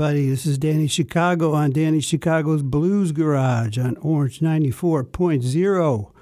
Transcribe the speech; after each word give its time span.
everybody. 0.00 0.30
This 0.30 0.46
is 0.46 0.56
Danny 0.56 0.86
Chicago 0.86 1.52
on 1.52 1.72
Danny 1.72 2.00
Chicago's 2.00 2.62
Blues 2.62 3.12
Garage 3.12 3.76
on 3.76 3.98
Orange 3.98 4.40
94.0. 4.40 6.12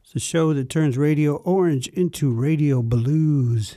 It's 0.00 0.14
a 0.14 0.18
show 0.18 0.54
that 0.54 0.70
turns 0.70 0.96
Radio 0.96 1.36
Orange 1.44 1.86
into 1.88 2.30
Radio 2.30 2.80
Blues. 2.80 3.76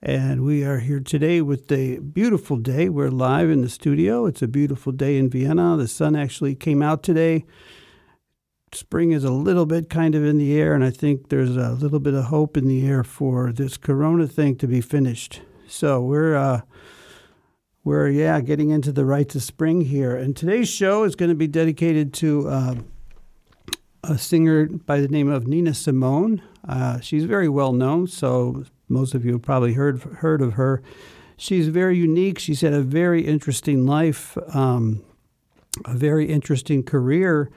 And 0.00 0.44
we 0.44 0.62
are 0.62 0.78
here 0.78 1.00
today 1.00 1.42
with 1.42 1.72
a 1.72 1.98
beautiful 1.98 2.58
day. 2.58 2.88
We're 2.88 3.10
live 3.10 3.50
in 3.50 3.62
the 3.62 3.68
studio. 3.68 4.24
It's 4.26 4.42
a 4.42 4.46
beautiful 4.46 4.92
day 4.92 5.18
in 5.18 5.30
Vienna. 5.30 5.76
The 5.76 5.88
sun 5.88 6.14
actually 6.14 6.54
came 6.54 6.80
out 6.80 7.02
today. 7.02 7.44
Spring 8.72 9.10
is 9.10 9.24
a 9.24 9.32
little 9.32 9.66
bit 9.66 9.90
kind 9.90 10.14
of 10.14 10.24
in 10.24 10.38
the 10.38 10.56
air, 10.56 10.74
and 10.74 10.84
I 10.84 10.90
think 10.90 11.28
there's 11.28 11.56
a 11.56 11.72
little 11.72 11.98
bit 11.98 12.14
of 12.14 12.26
hope 12.26 12.56
in 12.56 12.68
the 12.68 12.86
air 12.86 13.02
for 13.02 13.50
this 13.50 13.78
corona 13.78 14.28
thing 14.28 14.54
to 14.58 14.68
be 14.68 14.80
finished. 14.80 15.40
So 15.66 16.00
we're 16.00 16.36
uh, 16.36 16.60
we're 17.86 18.08
yeah 18.08 18.40
getting 18.40 18.70
into 18.70 18.90
the 18.90 19.04
rites 19.04 19.36
of 19.36 19.42
spring 19.44 19.82
here. 19.82 20.16
And 20.16 20.36
today's 20.36 20.68
show 20.68 21.04
is 21.04 21.14
going 21.14 21.28
to 21.28 21.36
be 21.36 21.46
dedicated 21.46 22.12
to 22.14 22.48
uh, 22.48 22.74
a 24.02 24.18
singer 24.18 24.66
by 24.66 25.00
the 25.00 25.06
name 25.06 25.28
of 25.28 25.46
nina 25.46 25.72
simone. 25.72 26.42
Uh, 26.68 26.98
she's 26.98 27.26
very 27.26 27.48
well 27.48 27.72
known 27.72 28.08
so 28.08 28.64
most 28.88 29.14
of 29.14 29.24
you 29.24 29.34
have 29.34 29.42
probably 29.42 29.74
heard 29.74 30.02
heard 30.02 30.42
of 30.42 30.54
her. 30.54 30.82
She's 31.36 31.68
very 31.68 31.96
unique. 31.96 32.40
She's 32.40 32.60
had 32.60 32.72
a 32.72 32.82
very 32.82 33.24
interesting 33.24 33.86
life 33.86 34.36
um, 34.52 35.04
a 35.84 35.94
very 35.94 36.26
interesting 36.26 36.82
career. 36.82 37.52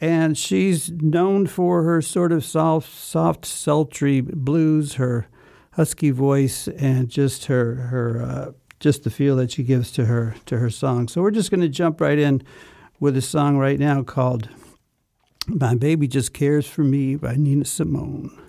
And 0.00 0.38
she's 0.38 0.90
known 0.90 1.46
for 1.46 1.82
her 1.82 2.00
sort 2.00 2.32
of 2.32 2.42
soft 2.42 2.90
soft 2.90 3.44
sultry 3.44 4.22
blues 4.22 4.94
her 4.94 5.28
husky 5.72 6.10
voice 6.10 6.68
and 6.68 7.10
just 7.10 7.46
her 7.46 7.74
her 7.74 8.22
uh, 8.22 8.52
just 8.80 9.04
the 9.04 9.10
feel 9.10 9.36
that 9.36 9.50
she 9.50 9.62
gives 9.62 9.90
to 9.92 10.06
her 10.06 10.34
to 10.46 10.58
her 10.58 10.70
song. 10.70 11.08
So 11.08 11.22
we're 11.22 11.30
just 11.30 11.50
going 11.50 11.60
to 11.60 11.68
jump 11.68 12.00
right 12.00 12.18
in 12.18 12.42
with 13.00 13.16
a 13.16 13.22
song 13.22 13.56
right 13.58 13.78
now 13.78 14.02
called 14.02 14.48
"My 15.46 15.74
Baby 15.74 16.08
Just 16.08 16.32
Cares 16.32 16.66
for 16.66 16.82
Me" 16.82 17.16
by 17.16 17.34
Nina 17.36 17.64
Simone. 17.64 18.47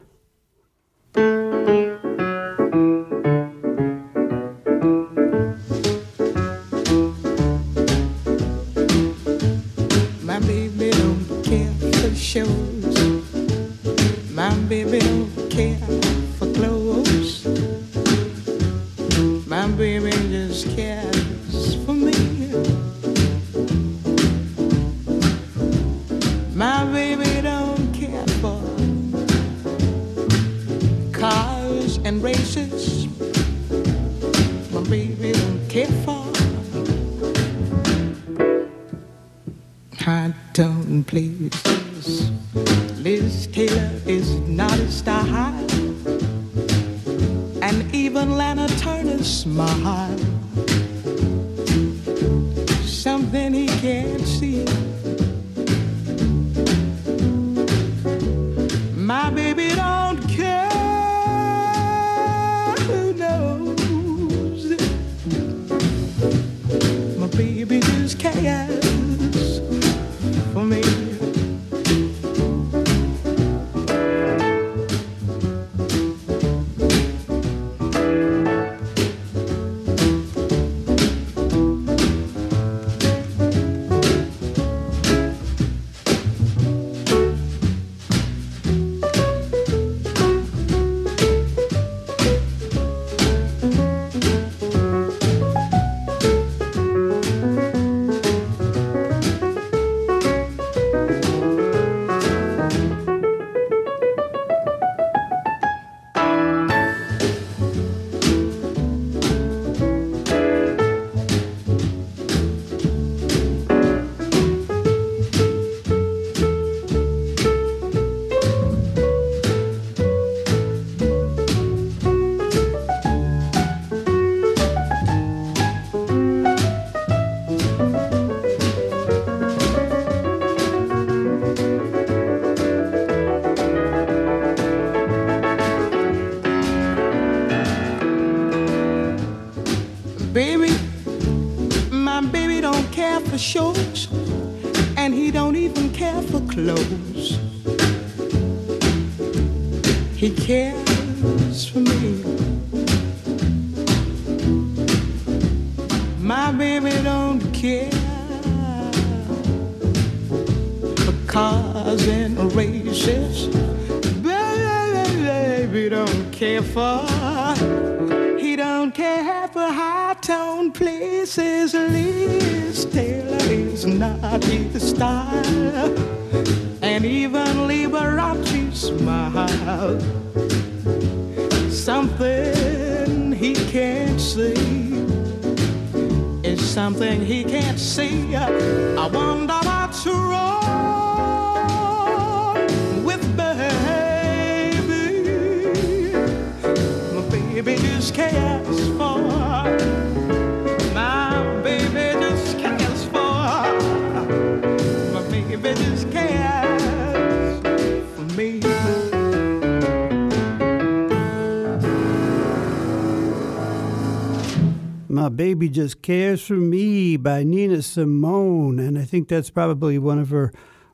My 215.30 215.36
Baby 215.36 215.70
Just 215.70 216.02
Cares 216.02 216.44
for 216.44 216.54
Me 216.54 217.16
by 217.16 217.44
Nina 217.44 217.84
Simone. 217.84 218.80
And 218.80 218.98
I 218.98 219.04
think 219.04 219.28
that's 219.28 219.52
probably 219.52 220.00
one 220.00 220.18
of 220.18 220.32
her 220.32 220.52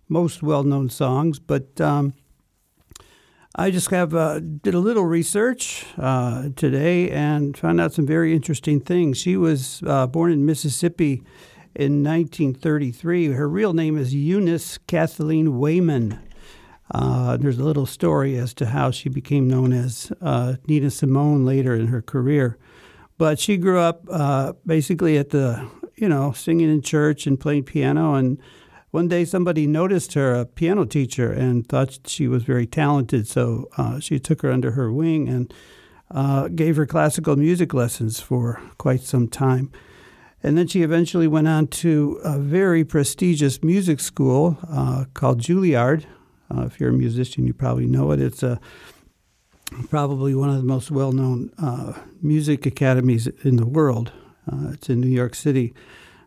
most 0.10 0.44
well 0.44 0.64
known 0.64 0.90
songs. 0.90 1.40
But 1.40 1.80
um, 1.80 2.14
I 3.56 3.72
just 3.72 3.90
have 3.92 4.14
uh, 4.14 4.42
did 4.42 4.74
a 4.74 4.80
little 4.80 5.06
research 5.06 5.86
uh, 5.98 6.50
today 6.58 7.10
and 7.12 7.56
found 7.56 7.80
out 7.80 7.94
some 7.94 8.06
very 8.06 8.34
interesting 8.34 8.82
things. 8.82 9.18
She 9.18 9.38
was 9.38 9.82
uh, 9.88 10.06
born 10.08 10.34
in 10.34 10.46
Mississippi 10.46 11.24
in 11.74 12.04
1933. 12.04 13.28
Her 13.28 13.48
real 13.48 13.72
name 13.72 13.98
is 13.98 14.14
Eunice 14.14 14.78
Kathleen 14.80 15.54
Waymon. 15.54 16.20
Uh, 16.94 17.38
there's 17.38 17.58
a 17.58 17.64
little 17.64 17.86
story 17.86 18.36
as 18.36 18.54
to 18.56 18.66
how 18.66 18.92
she 18.92 19.08
became 19.08 19.48
known 19.48 19.72
as 19.72 20.12
uh, 20.22 20.56
Nina 20.68 20.92
Simone 20.92 21.46
later 21.46 21.74
in 21.74 21.88
her 21.88 22.02
career. 22.02 22.58
But 23.18 23.40
she 23.40 23.58
grew 23.58 23.80
up 23.80 24.06
uh, 24.10 24.54
basically 24.66 25.18
at 25.18 25.30
the, 25.30 25.70
you 25.96 26.10
know, 26.10 26.34
singing 26.34 26.70
in 26.70 26.82
church 26.82 27.26
and 27.26 27.40
playing 27.40 27.64
piano. 27.64 28.16
And 28.16 28.38
one 28.92 29.08
day 29.08 29.26
somebody 29.26 29.68
noticed 29.68 30.14
her, 30.14 30.34
a 30.34 30.46
piano 30.46 30.86
teacher, 30.86 31.32
and 31.32 31.68
thought 31.68 32.00
she 32.06 32.28
was 32.28 32.44
very 32.44 32.68
talented. 32.68 33.28
So 33.28 33.70
uh, 33.78 34.00
she 34.00 34.20
took 34.20 34.42
her 34.42 34.52
under 34.52 34.72
her 34.72 34.92
wing 34.92 35.30
and 35.30 35.54
uh, 36.12 36.50
gave 36.50 36.76
her 36.76 36.86
classical 36.86 37.36
music 37.36 37.74
lessons 37.74 38.20
for 38.20 38.62
quite 38.78 39.02
some 39.02 39.28
time. 39.28 39.72
And 40.44 40.58
then 40.58 40.68
she 40.68 40.84
eventually 40.84 41.28
went 41.28 41.48
on 41.48 41.68
to 41.68 42.20
a 42.24 42.38
very 42.38 42.84
prestigious 42.84 43.64
music 43.64 44.00
school 44.00 44.58
uh, 44.70 45.06
called 45.14 45.42
Juilliard. 45.42 46.06
Uh, 46.54 46.66
if 46.66 46.80
you're 46.80 46.92
a 46.92 46.94
musician, 46.94 47.48
you 47.48 47.54
probably 47.54 47.88
know 47.88 48.12
it. 48.12 48.22
It's 48.22 48.44
a 48.44 48.60
probably 49.90 50.36
one 50.36 50.50
of 50.50 50.58
the 50.58 50.64
most 50.64 50.92
well 50.92 51.12
known 51.12 51.52
uh, 51.58 51.94
music 52.22 52.66
academies 52.66 53.28
in 53.44 53.58
the 53.58 53.66
world. 53.66 54.12
Uh, 54.52 54.72
it's 54.74 54.90
in 54.90 55.02
New 55.02 55.08
York 55.08 55.36
City. 55.36 55.74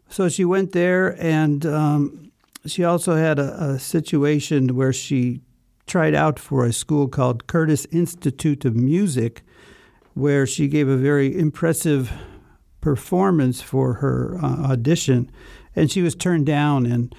So 0.08 0.29
she 0.29 0.44
went 0.44 0.73
there, 0.73 1.20
and 1.23 1.64
um, 1.67 2.32
she 2.67 2.85
also 2.85 3.17
had 3.17 3.38
a, 3.38 3.62
a, 3.62 3.79
situation 3.79 4.75
where 4.75 4.93
she 4.93 5.40
tried 5.87 6.14
out 6.14 6.38
for 6.38 6.64
a 6.64 6.73
school 6.73 7.08
called 7.08 7.46
Curtis 7.46 7.87
Institute 7.93 8.64
of 8.64 8.75
Music, 8.75 9.43
where 10.14 10.46
she 10.46 10.67
gave 10.67 10.88
a 10.88 10.96
very 10.96 11.38
impressive 11.38 12.11
performance 12.81 13.61
for 13.61 13.94
her 13.94 14.38
uh, 14.43 14.73
audition, 14.73 15.31
and 15.76 15.90
she 15.90 16.02
was 16.02 16.14
turned 16.14 16.46
down. 16.46 16.87
And 16.87 17.14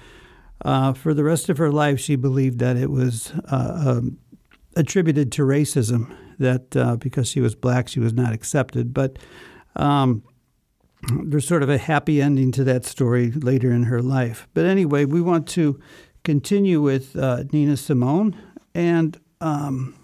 uh, 0.64 0.92
for 0.92 1.14
the 1.14 1.24
rest 1.24 1.48
of 1.48 1.58
her 1.58 1.70
life, 1.70 2.00
she 2.00 2.16
believed 2.16 2.58
that 2.58 2.76
it 2.76 2.90
was 2.90 3.32
uh, 3.50 3.82
um, 3.86 4.18
attributed 4.80 5.30
to 5.32 5.42
racism 5.42 6.16
that 6.38 6.74
uh, 6.74 6.96
because 6.96 7.28
she 7.28 7.40
was 7.40 7.54
black, 7.54 7.86
she 7.86 8.00
was 8.00 8.14
not 8.14 8.32
accepted. 8.32 8.94
But 8.94 9.18
um, 9.76 10.22
there's 11.22 11.46
sort 11.46 11.62
of 11.62 11.68
a 11.68 11.78
happy 11.78 12.20
ending 12.20 12.50
to 12.52 12.64
that 12.64 12.84
story 12.84 13.30
later 13.30 13.70
in 13.70 13.84
her 13.84 14.00
life. 14.00 14.48
But 14.54 14.64
anyway, 14.64 15.04
we 15.04 15.20
want 15.20 15.46
to 15.48 15.78
continue 16.24 16.80
with 16.80 17.14
uh, 17.14 17.44
Nina 17.52 17.76
Simone. 17.76 18.36
And 18.74 19.20
um, 19.42 19.94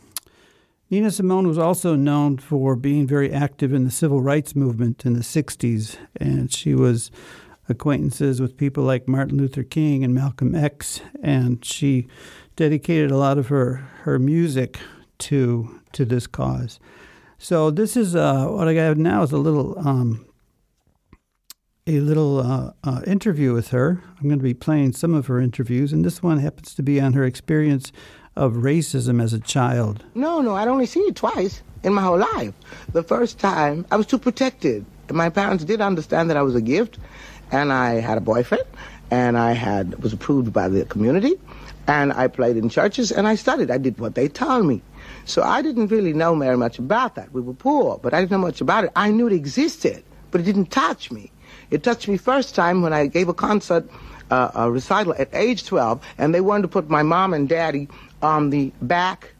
Nina 0.90 1.10
Simone 1.10 1.48
was 1.48 1.58
also 1.58 1.94
known 1.94 2.36
for 2.36 2.76
being 2.76 3.06
very 3.06 3.32
active 3.32 3.72
in 3.72 3.84
the 3.84 3.90
civil 3.90 4.20
rights 4.20 4.54
movement 4.54 5.06
in 5.06 5.14
the 5.14 5.20
60s. 5.20 5.96
And 6.20 6.52
she 6.52 6.74
was 6.74 7.10
acquaintances 7.68 8.40
with 8.40 8.58
people 8.58 8.84
like 8.84 9.08
Martin 9.08 9.38
Luther 9.38 9.62
King 9.62 10.04
and 10.04 10.14
Malcolm 10.14 10.54
X. 10.54 11.00
And 11.22 11.64
she 11.64 12.08
dedicated 12.56 13.10
a 13.10 13.16
lot 13.16 13.38
of 13.38 13.48
her, 13.48 13.88
her 14.02 14.18
music 14.18 14.78
to 15.18 15.80
to 15.92 16.04
this 16.04 16.26
cause. 16.26 16.78
So 17.38 17.70
this 17.70 17.96
is 17.96 18.14
uh, 18.14 18.46
what 18.46 18.68
I 18.68 18.72
have 18.74 18.98
now 18.98 19.22
is 19.22 19.32
a 19.32 19.38
little 19.38 19.78
um, 19.78 20.26
a 21.86 22.00
little 22.00 22.40
uh, 22.40 22.72
uh, 22.84 23.02
interview 23.06 23.52
with 23.52 23.68
her. 23.68 24.02
I'm 24.18 24.28
going 24.28 24.38
to 24.38 24.42
be 24.42 24.54
playing 24.54 24.92
some 24.92 25.14
of 25.14 25.26
her 25.26 25.40
interviews, 25.40 25.92
and 25.92 26.04
this 26.04 26.22
one 26.22 26.38
happens 26.38 26.74
to 26.74 26.82
be 26.82 27.00
on 27.00 27.12
her 27.12 27.24
experience 27.24 27.92
of 28.34 28.54
racism 28.54 29.22
as 29.22 29.32
a 29.32 29.38
child. 29.38 30.04
No, 30.14 30.40
no, 30.40 30.54
I'd 30.54 30.68
only 30.68 30.86
seen 30.86 31.06
it 31.08 31.16
twice 31.16 31.62
in 31.82 31.94
my 31.94 32.02
whole 32.02 32.18
life. 32.18 32.52
The 32.92 33.02
first 33.02 33.38
time, 33.38 33.86
I 33.90 33.96
was 33.96 34.06
too 34.06 34.18
protected. 34.18 34.84
My 35.10 35.30
parents 35.30 35.64
did 35.64 35.80
understand 35.80 36.28
that 36.30 36.36
I 36.36 36.42
was 36.42 36.54
a 36.54 36.60
gift, 36.60 36.98
and 37.52 37.72
I 37.72 38.00
had 38.00 38.18
a 38.18 38.20
boyfriend, 38.20 38.64
and 39.10 39.38
I 39.38 39.52
had 39.52 40.02
was 40.02 40.12
approved 40.12 40.52
by 40.52 40.68
the 40.68 40.84
community, 40.86 41.34
and 41.86 42.12
I 42.12 42.28
played 42.28 42.56
in 42.56 42.68
churches, 42.68 43.12
and 43.12 43.26
I 43.26 43.34
studied. 43.34 43.70
I 43.70 43.78
did 43.78 43.98
what 43.98 44.14
they 44.14 44.28
told 44.28 44.66
me. 44.66 44.82
So 45.24 45.42
I 45.42 45.62
didn't 45.62 45.88
really 45.88 46.12
know 46.12 46.34
very 46.34 46.56
much 46.56 46.78
about 46.78 47.14
that. 47.14 47.32
We 47.32 47.40
were 47.40 47.54
poor, 47.54 47.98
but 47.98 48.12
I 48.12 48.20
didn't 48.20 48.32
know 48.32 48.38
much 48.38 48.60
about 48.60 48.84
it. 48.84 48.90
I 48.96 49.10
knew 49.10 49.26
it 49.26 49.32
existed, 49.32 50.02
but 50.30 50.40
it 50.40 50.44
didn't 50.44 50.70
touch 50.70 51.10
me. 51.10 51.30
It 51.70 51.82
touched 51.82 52.08
me 52.08 52.16
first 52.16 52.54
time 52.54 52.82
when 52.82 52.92
I 52.92 53.06
gave 53.06 53.28
a 53.28 53.34
concert, 53.34 53.88
uh, 54.30 54.50
a 54.54 54.70
recital 54.70 55.14
at 55.18 55.28
age 55.32 55.64
12, 55.64 56.04
and 56.18 56.34
they 56.34 56.40
wanted 56.40 56.62
to 56.62 56.68
put 56.68 56.88
my 56.88 57.02
mom 57.02 57.34
and 57.34 57.48
daddy 57.48 57.88
on 58.22 58.50
the 58.50 58.72
back 58.82 59.34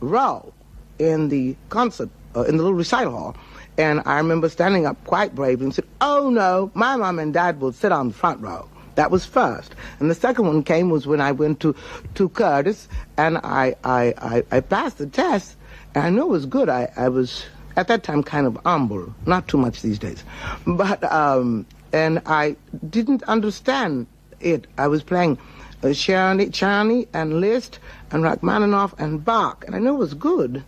row 0.00 0.52
in 0.98 1.28
the 1.28 1.56
concert, 1.68 2.10
uh, 2.36 2.42
in 2.42 2.56
the 2.56 2.62
little 2.62 2.76
recital 2.76 3.12
hall. 3.12 3.36
And 3.76 4.02
I 4.06 4.16
remember 4.18 4.48
standing 4.48 4.86
up 4.86 5.02
quite 5.04 5.34
bravely 5.36 5.66
and 5.66 5.74
said, 5.74 5.86
oh 6.00 6.30
no, 6.30 6.70
my 6.74 6.96
mom 6.96 7.20
and 7.20 7.32
dad 7.32 7.60
will 7.60 7.72
sit 7.72 7.92
on 7.92 8.08
the 8.08 8.14
front 8.14 8.40
row. 8.40 8.68
That 8.98 9.12
was 9.12 9.24
first. 9.24 9.76
And 10.00 10.10
the 10.10 10.14
second 10.16 10.48
one 10.48 10.64
came 10.64 10.90
was 10.90 11.06
when 11.06 11.20
I 11.20 11.30
went 11.30 11.60
to, 11.60 11.72
to 12.16 12.28
Curtis 12.30 12.88
and 13.16 13.38
I, 13.38 13.76
I, 13.84 14.12
I, 14.18 14.42
I 14.50 14.58
passed 14.58 14.98
the 14.98 15.06
test 15.06 15.56
and 15.94 16.02
I 16.04 16.10
knew 16.10 16.22
it 16.22 16.30
was 16.30 16.46
good. 16.46 16.68
I, 16.68 16.90
I 16.96 17.08
was 17.08 17.44
at 17.76 17.86
that 17.86 18.02
time 18.02 18.24
kind 18.24 18.44
of 18.44 18.58
humble, 18.66 19.14
not 19.24 19.46
too 19.46 19.56
much 19.56 19.82
these 19.82 20.00
days. 20.00 20.24
But, 20.66 21.04
um, 21.12 21.64
and 21.92 22.20
I 22.26 22.56
didn't 22.90 23.22
understand 23.22 24.08
it. 24.40 24.66
I 24.78 24.88
was 24.88 25.04
playing 25.04 25.38
uh, 25.84 25.94
Czerny, 25.94 27.06
and 27.14 27.40
Liszt 27.40 27.78
and 28.10 28.24
Rachmaninoff 28.24 28.98
and 28.98 29.24
Bach, 29.24 29.64
and 29.64 29.76
I 29.76 29.78
knew 29.78 29.94
it 29.94 29.98
was 29.98 30.14
good 30.14 30.64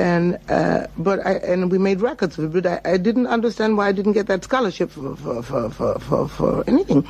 and 0.00 0.38
uh, 0.48 0.86
but 0.96 1.24
I 1.24 1.34
and 1.34 1.70
we 1.70 1.78
made 1.78 2.00
records 2.00 2.38
of 2.38 2.56
it, 2.56 2.62
but 2.62 2.84
I, 2.86 2.94
I, 2.94 2.96
didn't 2.96 3.26
understand 3.26 3.76
why 3.76 3.88
I 3.88 3.92
didn't 3.92 4.12
get 4.12 4.26
that 4.28 4.42
scholarship 4.42 4.90
for 4.90 5.14
for 5.16 5.42
for 5.42 5.70
for, 5.70 5.98
for, 5.98 6.28
for 6.28 6.64
anything, 6.66 7.06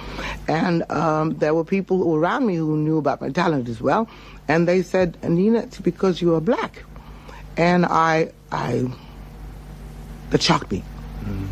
and 0.48 0.90
um, 0.90 1.38
there 1.38 1.54
were 1.54 1.64
people 1.64 2.14
around 2.14 2.46
me 2.46 2.56
who 2.56 2.76
knew 2.76 2.98
about 2.98 3.20
my 3.20 3.30
talent 3.30 3.68
as 3.68 3.80
well, 3.80 4.08
and 4.48 4.66
they 4.66 4.82
said, 4.82 5.16
Nina, 5.22 5.60
it's 5.60 5.78
because 5.78 6.20
you 6.20 6.34
are 6.34 6.40
black, 6.40 6.82
and 7.56 7.86
I 7.86 8.32
I 8.50 8.92
that 10.30 10.42
shocked 10.42 10.72
me, 10.72 10.82
mm. 11.24 11.46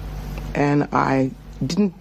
and 0.54 0.88
I 0.92 1.30
didn't 1.64 1.94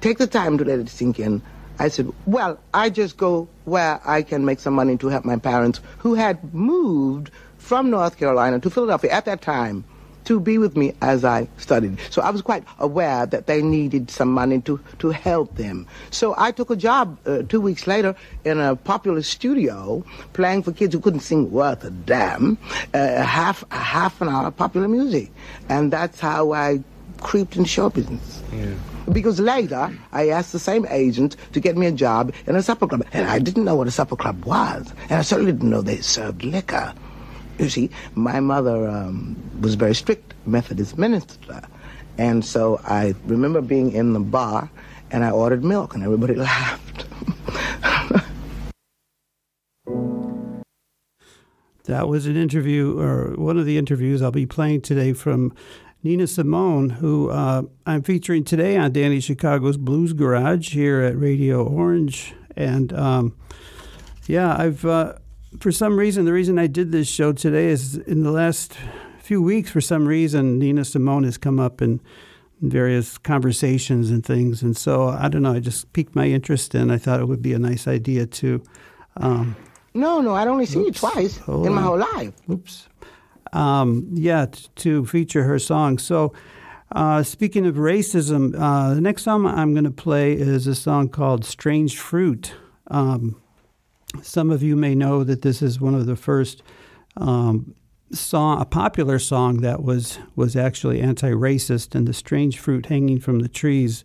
take 0.00 0.18
the 0.18 0.28
time 0.28 0.56
to 0.58 0.64
let 0.64 0.78
it 0.78 0.88
sink 0.88 1.18
in. 1.18 1.42
I 1.76 1.88
said, 1.88 2.12
well, 2.26 2.60
I 2.72 2.88
just 2.88 3.16
go 3.16 3.48
where 3.64 4.00
I 4.04 4.22
can 4.22 4.44
make 4.44 4.60
some 4.60 4.74
money 4.74 4.96
to 4.98 5.08
help 5.08 5.24
my 5.24 5.36
parents 5.36 5.80
who 5.98 6.14
had 6.14 6.54
moved 6.54 7.32
from 7.64 7.88
North 7.88 8.18
Carolina 8.18 8.60
to 8.60 8.68
Philadelphia 8.68 9.10
at 9.10 9.24
that 9.24 9.40
time 9.40 9.84
to 10.24 10.38
be 10.40 10.58
with 10.58 10.76
me 10.76 10.92
as 11.00 11.24
I 11.24 11.48
studied. 11.56 11.98
So 12.10 12.22
I 12.22 12.30
was 12.30 12.42
quite 12.42 12.64
aware 12.78 13.26
that 13.26 13.46
they 13.46 13.62
needed 13.62 14.10
some 14.10 14.30
money 14.32 14.60
to, 14.62 14.80
to 14.98 15.10
help 15.10 15.56
them. 15.56 15.86
So 16.10 16.34
I 16.36 16.50
took 16.50 16.70
a 16.70 16.76
job 16.76 17.18
uh, 17.26 17.42
two 17.42 17.60
weeks 17.60 17.86
later 17.86 18.14
in 18.44 18.60
a 18.60 18.76
popular 18.76 19.22
studio 19.22 20.04
playing 20.32 20.62
for 20.62 20.72
kids 20.72 20.94
who 20.94 21.00
couldn't 21.00 21.20
sing 21.20 21.50
worth 21.50 21.84
a 21.84 21.90
damn, 21.90 22.58
uh, 22.92 23.22
half, 23.22 23.64
half 23.70 24.20
an 24.20 24.28
hour 24.28 24.46
of 24.46 24.56
popular 24.56 24.88
music. 24.88 25.30
And 25.68 25.92
that's 25.92 26.20
how 26.20 26.52
I 26.52 26.82
creeped 27.20 27.56
in 27.56 27.64
show 27.64 27.90
business. 27.90 28.42
Yeah. 28.52 28.74
Because 29.12 29.38
later, 29.40 29.94
I 30.12 30.30
asked 30.30 30.52
the 30.52 30.58
same 30.58 30.86
agent 30.88 31.36
to 31.52 31.60
get 31.60 31.76
me 31.76 31.86
a 31.86 31.92
job 31.92 32.32
in 32.46 32.56
a 32.56 32.62
supper 32.62 32.86
club. 32.86 33.06
And 33.12 33.26
I 33.26 33.38
didn't 33.38 33.64
know 33.64 33.76
what 33.76 33.88
a 33.88 33.90
supper 33.90 34.16
club 34.16 34.44
was. 34.44 34.92
And 35.10 35.18
I 35.18 35.22
certainly 35.22 35.52
didn't 35.52 35.68
know 35.68 35.82
they 35.82 36.00
served 36.00 36.42
liquor. 36.42 36.94
You 37.58 37.68
see, 37.68 37.90
my 38.14 38.40
mother 38.40 38.88
um, 38.88 39.36
was 39.60 39.74
very 39.74 39.94
strict 39.94 40.34
Methodist 40.46 40.98
minister. 40.98 41.62
And 42.18 42.44
so 42.44 42.80
I 42.84 43.14
remember 43.26 43.60
being 43.60 43.92
in 43.92 44.12
the 44.12 44.20
bar 44.20 44.70
and 45.10 45.24
I 45.24 45.30
ordered 45.30 45.64
milk 45.64 45.94
and 45.94 46.02
everybody 46.02 46.34
laughed. 46.36 47.06
that 51.84 52.08
was 52.08 52.26
an 52.26 52.36
interview, 52.36 52.98
or 52.98 53.34
one 53.36 53.58
of 53.58 53.66
the 53.66 53.78
interviews 53.78 54.22
I'll 54.22 54.30
be 54.30 54.46
playing 54.46 54.80
today 54.80 55.12
from 55.12 55.54
Nina 56.02 56.26
Simone, 56.26 56.90
who 56.90 57.30
uh, 57.30 57.62
I'm 57.86 58.02
featuring 58.02 58.44
today 58.44 58.76
on 58.76 58.92
Danny 58.92 59.20
Chicago's 59.20 59.76
Blues 59.76 60.12
Garage 60.12 60.72
here 60.72 61.00
at 61.02 61.18
Radio 61.18 61.64
Orange. 61.64 62.34
And 62.56 62.92
um, 62.92 63.36
yeah, 64.26 64.56
I've. 64.56 64.84
Uh, 64.84 65.14
for 65.60 65.72
some 65.72 65.98
reason, 65.98 66.24
the 66.24 66.32
reason 66.32 66.58
I 66.58 66.66
did 66.66 66.92
this 66.92 67.08
show 67.08 67.32
today 67.32 67.66
is 67.66 67.96
in 67.96 68.22
the 68.22 68.30
last 68.30 68.76
few 69.18 69.40
weeks, 69.42 69.70
for 69.70 69.80
some 69.80 70.06
reason, 70.06 70.58
Nina 70.58 70.84
Simone 70.84 71.24
has 71.24 71.38
come 71.38 71.58
up 71.58 71.80
in 71.80 72.00
various 72.60 73.18
conversations 73.18 74.10
and 74.10 74.24
things. 74.24 74.62
And 74.62 74.76
so 74.76 75.08
I 75.08 75.28
don't 75.28 75.42
know, 75.42 75.52
I 75.54 75.60
just 75.60 75.92
piqued 75.92 76.14
my 76.14 76.26
interest 76.26 76.74
and 76.74 76.92
I 76.92 76.98
thought 76.98 77.20
it 77.20 77.26
would 77.26 77.42
be 77.42 77.52
a 77.52 77.58
nice 77.58 77.86
idea 77.88 78.26
to. 78.26 78.62
Um, 79.16 79.56
no, 79.94 80.20
no, 80.20 80.34
I'd 80.34 80.48
only 80.48 80.66
seen 80.66 80.84
you 80.84 80.92
twice 80.92 81.38
in 81.46 81.72
my 81.72 81.82
whole 81.82 81.98
life. 81.98 82.32
Oops. 82.50 82.88
Um, 83.52 84.08
yeah, 84.12 84.46
t- 84.46 84.66
to 84.76 85.06
feature 85.06 85.44
her 85.44 85.58
song. 85.58 85.98
So 85.98 86.32
Uh, 86.92 87.22
speaking 87.24 87.66
of 87.66 87.74
racism, 87.76 88.54
uh, 88.56 88.94
the 88.94 89.00
next 89.00 89.24
song 89.24 89.46
I'm 89.46 89.72
going 89.72 89.84
to 89.84 89.90
play 89.90 90.32
is 90.34 90.66
a 90.68 90.74
song 90.76 91.08
called 91.08 91.44
Strange 91.44 91.98
Fruit. 91.98 92.54
Um, 92.88 93.34
some 94.22 94.50
of 94.50 94.62
you 94.62 94.76
may 94.76 94.94
know 94.94 95.24
that 95.24 95.42
this 95.42 95.62
is 95.62 95.80
one 95.80 95.94
of 95.94 96.06
the 96.06 96.16
first 96.16 96.62
um, 97.16 97.74
song, 98.12 98.60
a 98.60 98.64
popular 98.64 99.18
song 99.18 99.58
that 99.58 99.82
was 99.82 100.18
was 100.36 100.56
actually 100.56 101.00
anti-racist, 101.00 101.94
and 101.94 102.06
the 102.06 102.12
strange 102.12 102.58
fruit 102.58 102.86
hanging 102.86 103.20
from 103.20 103.40
the 103.40 103.48
trees 103.48 104.04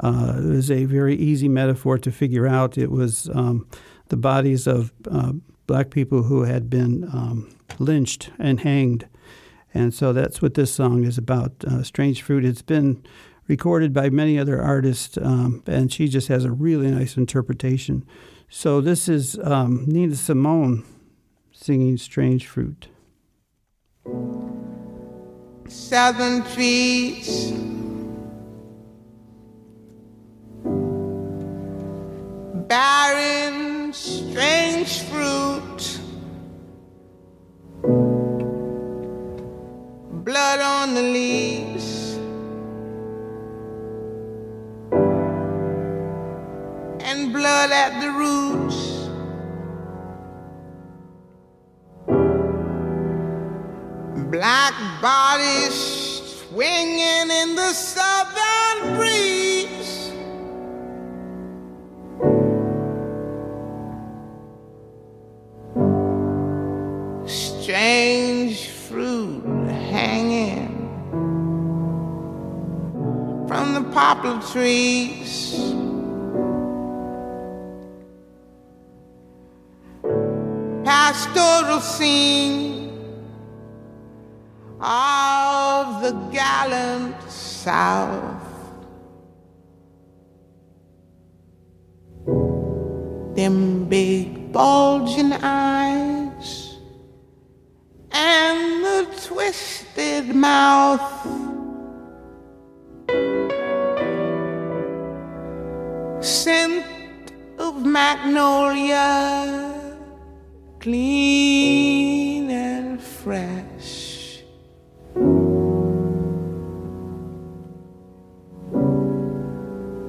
uh, 0.00 0.34
is 0.36 0.70
a 0.70 0.84
very 0.84 1.14
easy 1.16 1.48
metaphor 1.48 1.98
to 1.98 2.10
figure 2.10 2.46
out. 2.46 2.78
It 2.78 2.90
was 2.90 3.28
um, 3.34 3.66
the 4.08 4.16
bodies 4.16 4.66
of 4.66 4.92
uh, 5.10 5.32
black 5.66 5.90
people 5.90 6.24
who 6.24 6.44
had 6.44 6.68
been 6.68 7.04
um, 7.04 7.54
lynched 7.78 8.30
and 8.38 8.60
hanged, 8.60 9.06
and 9.74 9.94
so 9.94 10.12
that's 10.12 10.42
what 10.42 10.54
this 10.54 10.72
song 10.72 11.04
is 11.04 11.18
about. 11.18 11.52
Uh, 11.64 11.82
strange 11.82 12.22
fruit. 12.22 12.44
It's 12.44 12.62
been 12.62 13.02
recorded 13.48 13.92
by 13.92 14.08
many 14.08 14.38
other 14.38 14.60
artists, 14.60 15.18
um, 15.18 15.62
and 15.66 15.92
she 15.92 16.08
just 16.08 16.28
has 16.28 16.44
a 16.44 16.52
really 16.52 16.90
nice 16.90 17.16
interpretation. 17.16 18.04
So 18.54 18.82
this 18.82 19.08
is 19.08 19.38
um, 19.38 19.86
Nina 19.88 20.14
Simone 20.14 20.84
singing 21.52 21.96
Strange 21.96 22.46
Fruit. 22.46 22.86
Southern 25.68 26.44
trees. 26.52 27.50
Barren, 32.68 33.90
strange 33.94 35.00
fruit. 35.04 35.98
Blood 40.24 40.60
on 40.60 40.94
the 40.94 41.02
leaves. 41.02 41.71
Blood 47.42 47.72
at 47.72 48.00
the 48.00 48.10
roots. 48.12 48.78
black 54.30 54.74
bodies 55.02 55.74
swinging 56.38 57.28
in 57.40 57.54
the 57.54 57.72
southern 57.72 58.96
breeze. 58.96 60.12
Strange 67.26 68.68
fruit 68.68 69.44
hanging 69.68 70.72
from 73.48 73.74
the 73.74 73.82
poplar 73.92 74.40
trees. 74.52 75.71
Pastoral 80.84 81.80
scene 81.80 82.90
of 84.80 86.02
the 86.02 86.12
gallant 86.32 87.30
South. 87.30 88.42
Them 93.36 93.86
big 93.88 94.52
bulging 94.52 95.32
eyes 95.32 96.76
and 98.10 98.84
the 98.84 99.06
twisted 99.26 100.34
mouth. 100.34 101.00
Scent 106.20 107.32
of 107.58 107.86
magnolia, 107.86 109.71
clean 110.82 112.50
and 112.50 113.00
fresh. 113.00 114.42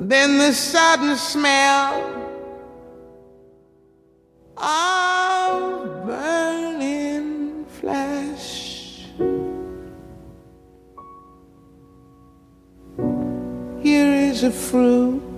Then 0.02 0.40
the 0.40 0.52
sudden 0.52 1.16
smell 1.16 1.94
of 4.58 6.08
burning 6.08 7.66
flesh. 7.66 9.06
Here 13.84 14.12
is 14.32 14.44
a 14.44 14.52
fruit. 14.52 15.33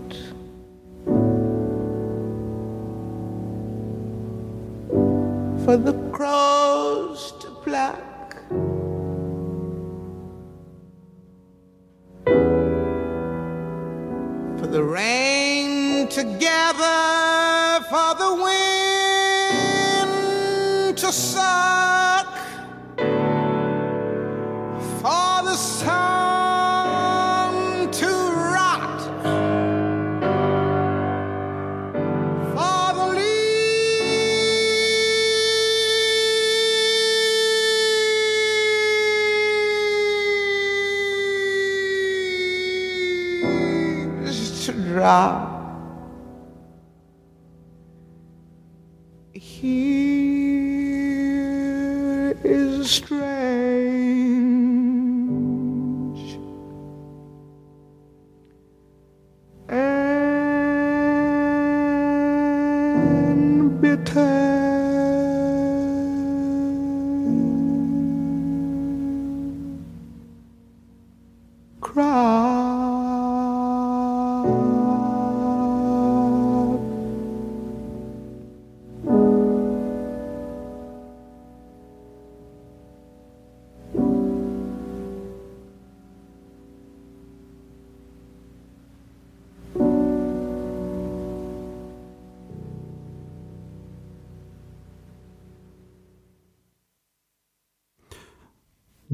For 5.65 5.77
the 5.77 5.93
crows 6.12 7.34
to 7.39 7.48
pluck. 7.63 8.36
For 14.60 14.67
the 14.67 14.84
rain 14.84 16.07
to 16.10 16.24
gather, 16.39 17.84
for 17.89 18.13
the 18.13 18.36
wind 20.86 20.98
to 21.00 21.12
suck 21.12 21.95
drop. 45.05 45.38
Here 49.33 49.85
is 52.43 52.89
strange 52.89 53.19
and 59.69 60.19
bitter. 63.79 64.54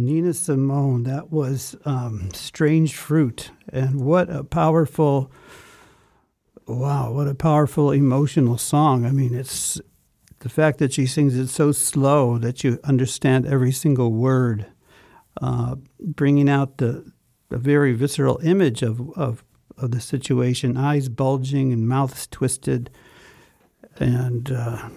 Nina 0.06 0.34
Simone, 0.34 1.04
that 1.04 1.32
was 1.32 1.76
um, 1.86 2.30
Strange 2.34 2.96
Fruit. 2.96 3.52
And 3.72 4.02
what 4.02 4.30
a 4.30 4.44
powerful, 4.44 5.32
wow, 6.68 7.12
what 7.12 7.28
a 7.28 7.36
powerful 7.36 7.92
emotional 7.92 8.58
song. 8.58 9.06
I 9.06 9.12
mean, 9.12 9.34
it's 9.34 9.80
the 10.40 10.50
fact 10.50 10.80
that 10.80 10.94
she 10.94 11.06
sings 11.06 11.36
it 11.36 11.48
so 11.48 11.72
slow 11.72 12.38
that 12.40 12.64
you 12.64 12.80
understand 12.84 13.46
every 13.46 13.72
single 13.72 14.12
word, 14.12 14.66
uh, 15.42 15.76
bringing 16.00 16.50
out 16.50 16.78
the, 16.78 17.12
the 17.50 17.58
very 17.58 17.94
visceral 17.94 18.40
image 18.44 18.82
of, 18.82 19.12
of, 19.18 19.44
of 19.78 19.92
the 19.92 20.02
situation 20.02 20.78
eyes 20.78 21.10
bulging 21.10 21.72
and 21.72 21.88
mouths 21.88 22.28
twisted. 22.28 22.90
And 23.98 24.52
uh, 24.52 24.90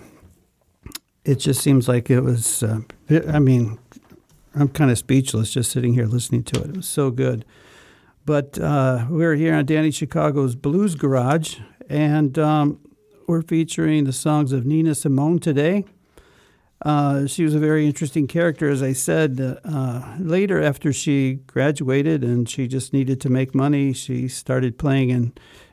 it 1.25 1.37
just 1.37 1.61
seems 1.61 1.89
like 1.89 2.11
it 2.11 2.21
was, 2.21 2.63
uh, 2.63 2.81
I 3.11 3.39
mean, 3.39 3.79
I'm 4.57 4.69
kind 4.69 4.91
of 4.91 4.99
speechless 4.99 5.53
just 5.53 5.73
sitting 5.73 5.95
here 5.95 6.07
listening 6.07 6.45
to 6.45 6.61
it. 6.61 6.71
It 6.71 6.77
was 6.77 6.89
so 6.89 7.11
good. 7.11 7.45
But 8.25 8.59
uh, 8.59 9.07
we're 9.11 9.35
here 9.35 9.55
on 9.55 9.67
Danny 9.67 9.91
Chicago's 9.91 10.55
Blues 10.55 10.95
Garage, 10.95 11.59
and 11.89 12.39
um, 12.39 12.81
we're 13.27 13.43
featuring 13.43 14.05
the 14.05 14.13
songs 14.13 14.53
of 14.53 14.65
Nina 14.65 14.95
Simone 14.95 15.41
today. 15.41 15.85
Uh, 16.83 17.27
she 17.27 17.45
was 17.45 17.55
a 17.55 17.59
very 17.59 17.87
interesting 17.87 18.27
character, 18.27 18.69
as 18.69 18.83
I 18.83 18.93
said. 18.93 19.59
Uh, 19.65 20.17
later, 20.19 20.63
after 20.63 20.93
she 20.93 21.41
graduated 21.47 22.23
and 22.23 22.49
she 22.49 22.69
just 22.69 22.93
needed 22.93 23.21
to 23.23 23.29
make 23.29 23.55
money, 23.55 23.93
she 23.93 24.29
started 24.29 24.79
playing 24.79 25.11
in 25.11 25.33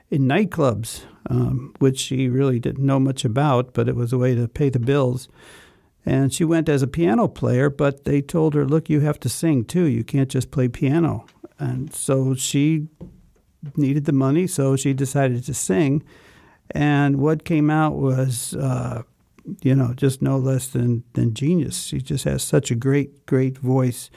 in 0.10 0.24
nightclubs, 0.24 1.06
um, 1.30 1.74
which 1.80 1.98
she 1.98 2.28
really 2.28 2.60
didn't 2.60 2.86
know 2.86 3.00
much 3.00 3.24
about, 3.24 3.74
but 3.74 3.88
it 3.88 3.96
was 3.96 4.12
a 4.12 4.18
way 4.18 4.36
to 4.36 4.46
pay 4.48 4.68
the 4.68 4.80
bills. 4.80 5.30
And 6.06 6.34
she 6.34 6.44
went 6.44 6.68
as 6.68 6.82
a 6.82 6.88
piano 6.88 7.28
player, 7.28 7.70
but 7.70 8.06
they 8.06 8.22
told 8.22 8.54
her, 8.56 8.66
"Look, 8.66 8.90
you 8.90 9.02
have 9.02 9.20
to 9.20 9.30
sing 9.30 9.66
too. 9.66 9.84
You 9.84 10.04
can't 10.04 10.30
just 10.30 10.52
play 10.52 10.68
piano." 10.68 11.26
And 11.60 11.94
so 11.94 12.34
she 12.34 12.88
needed 13.76 14.06
the 14.06 14.12
money, 14.12 14.48
so 14.48 14.76
she 14.76 14.94
decided 14.94 15.44
to 15.46 15.54
sing. 15.54 16.04
And 16.72 17.18
what 17.18 17.46
came 17.46 17.70
out 17.70 17.96
was, 17.96 18.56
uh, 18.56 19.04
you 19.62 19.76
know, 19.76 19.94
just 19.94 20.22
no 20.22 20.38
less 20.38 20.68
than, 20.68 21.04
than 21.14 21.34
genius. 21.34 21.84
She 21.84 22.00
just 22.00 22.24
has 22.24 22.42
such 22.44 22.72
a 22.72 22.76
great, 22.76 23.26
great 23.26 23.58
voice, 23.58 24.10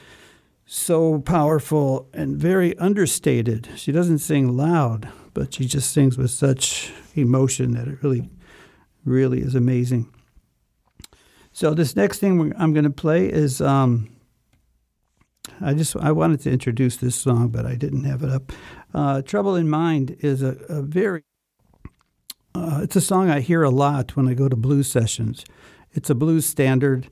so 0.65 1.19
powerful 1.19 2.09
and 2.15 2.37
very 2.39 2.79
understated. 2.79 3.69
She 3.77 3.93
doesn't 3.93 4.21
sing 4.21 4.57
loud, 4.57 5.09
but 5.35 5.53
she 5.53 5.67
just 5.67 5.91
sings 5.91 6.17
with 6.17 6.31
such 6.31 6.93
emotion 7.15 7.73
that 7.73 7.89
it 7.89 8.03
really, 8.03 8.31
really 9.05 9.41
is 9.41 9.55
amazing. 9.55 10.09
So 11.55 11.73
this 11.73 11.95
next 11.95 12.19
thing 12.19 12.53
I'm 12.59 12.73
going 12.73 12.85
to 12.85 12.91
play 12.91 13.27
is 13.27 13.61
um, 13.61 14.11
I 15.61 15.73
just 15.73 15.95
I 15.97 16.11
wanted 16.11 16.41
to 16.41 16.51
introduce 16.51 16.97
this 16.97 17.15
song, 17.15 17.49
but 17.49 17.65
I 17.65 17.77
didn't 17.77 18.03
have 18.05 18.25
it 18.25 18.31
up. 18.31 18.53
Uh, 18.93 19.23
Trouble 19.23 19.55
in 19.55 19.69
Mind 19.69 20.17
is 20.19 20.43
a, 20.43 20.57
a 20.69 20.83
very 20.83 21.23
uh, 22.57 22.81
it's 22.83 22.97
a 22.97 23.01
song 23.01 23.31
I 23.31 23.39
hear 23.39 23.63
a 23.63 23.71
lot 23.71 24.17
when 24.17 24.27
I 24.27 24.35
go 24.35 24.49
to 24.49 24.57
blues 24.57 24.91
sessions. 24.91 25.45
It's 25.93 26.11
a 26.11 26.15
blues 26.17 26.45
standard. 26.45 27.09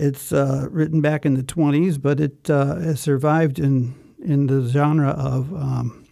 It's 0.00 0.32
uh, 0.32 0.66
written 0.70 1.02
back 1.02 1.26
in 1.26 1.34
the 1.34 1.42
20s, 1.42 2.00
but 2.00 2.20
it 2.20 2.48
uh, 2.48 2.76
has 2.76 3.00
survived 3.00 3.58
in 3.58 3.94
in 4.18 4.46
the 4.46 4.66
genre 4.66 5.10
of 5.10 5.52
um, 5.52 6.06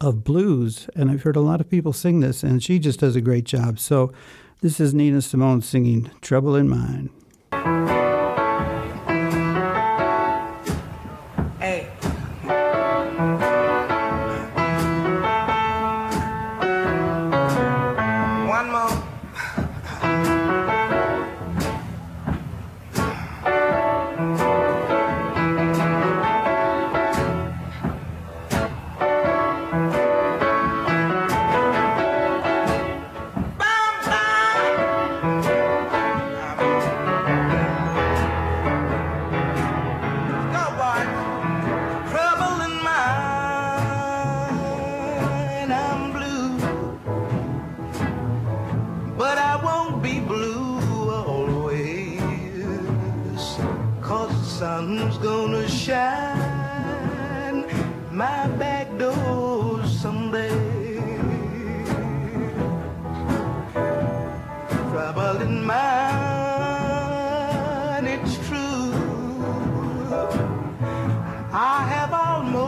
of 0.00 0.24
blues, 0.24 0.90
and 0.96 1.12
I've 1.12 1.22
heard 1.22 1.36
a 1.36 1.40
lot 1.40 1.60
of 1.60 1.70
people 1.70 1.92
sing 1.92 2.18
this, 2.18 2.42
and 2.42 2.60
she 2.60 2.80
just 2.80 2.98
does 2.98 3.14
a 3.14 3.20
great 3.20 3.44
job. 3.44 3.78
So, 3.78 4.12
this 4.62 4.80
is 4.80 4.94
Nina 4.94 5.20
Simone 5.20 5.60
singing 5.60 6.10
"Trouble 6.22 6.56
in 6.56 6.66
Mind." 6.68 7.10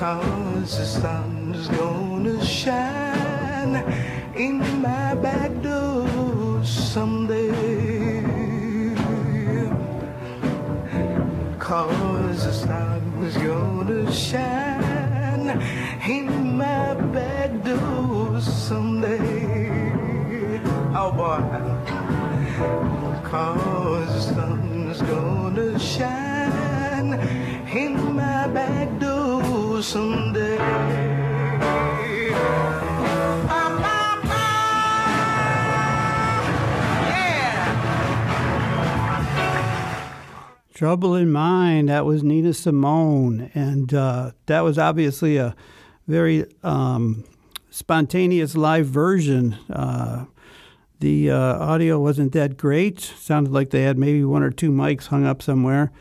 Cause 0.00 0.78
the 0.78 0.86
sun's 0.86 1.68
gonna 1.68 2.42
shine 2.42 3.76
in 4.34 4.80
my 4.80 5.14
back 5.14 5.52
door 5.60 6.64
someday. 6.64 8.24
Cause 11.58 12.46
the 12.46 12.52
sun's 12.54 13.36
gonna 13.36 14.10
shine 14.10 15.60
in 16.08 16.56
my 16.56 16.94
back 17.12 17.62
door 17.62 18.40
someday. 18.40 19.82
Oh 20.96 21.12
boy. 21.12 21.42
Cause 23.28 24.14
the 24.14 24.34
sun's 24.34 25.02
gonna 25.02 25.78
shine 25.78 27.12
in 27.68 28.14
my 28.16 28.46
back 28.48 28.98
door 28.98 29.19
someday. 29.82 30.56
Trouble 40.74 41.14
in 41.14 41.30
Mind. 41.30 41.90
That 41.90 42.06
was 42.06 42.22
Nina 42.22 42.54
Simone, 42.54 43.50
and 43.54 43.92
uh, 43.92 44.30
that 44.46 44.60
was 44.60 44.78
obviously 44.78 45.36
a 45.36 45.54
very 46.08 46.46
um, 46.62 47.24
spontaneous 47.70 48.56
live 48.56 48.86
version. 48.86 49.58
Uh, 49.68 50.24
the 51.00 51.30
uh, 51.30 51.36
audio 51.36 52.00
wasn't 52.00 52.32
that 52.32 52.56
great. 52.56 52.98
Sounded 53.00 53.52
like 53.52 53.70
they 53.70 53.82
had 53.82 53.98
maybe 53.98 54.24
one 54.24 54.42
or 54.42 54.50
two 54.50 54.70
mics 54.70 55.08
hung 55.08 55.26
up 55.26 55.42
somewhere, 55.42 55.92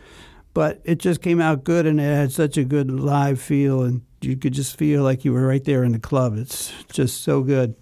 but 0.59 0.81
it 0.83 0.97
just 0.97 1.21
came 1.21 1.39
out 1.39 1.63
good, 1.63 1.85
and 1.85 2.01
it 2.01 2.03
had 2.03 2.33
such 2.33 2.57
a 2.57 2.65
good 2.65 2.91
live 2.91 3.39
feel, 3.39 3.81
and 3.81 4.01
you 4.19 4.35
could 4.35 4.51
just 4.51 4.77
feel 4.77 5.03
like 5.03 5.23
you 5.23 5.31
were 5.31 5.47
right 5.47 5.63
there 5.63 5.85
in 5.85 5.93
the 5.93 5.99
club. 5.99 6.37
It's 6.37 6.73
just 6.91 7.23
so 7.23 7.43
good. 7.43 7.77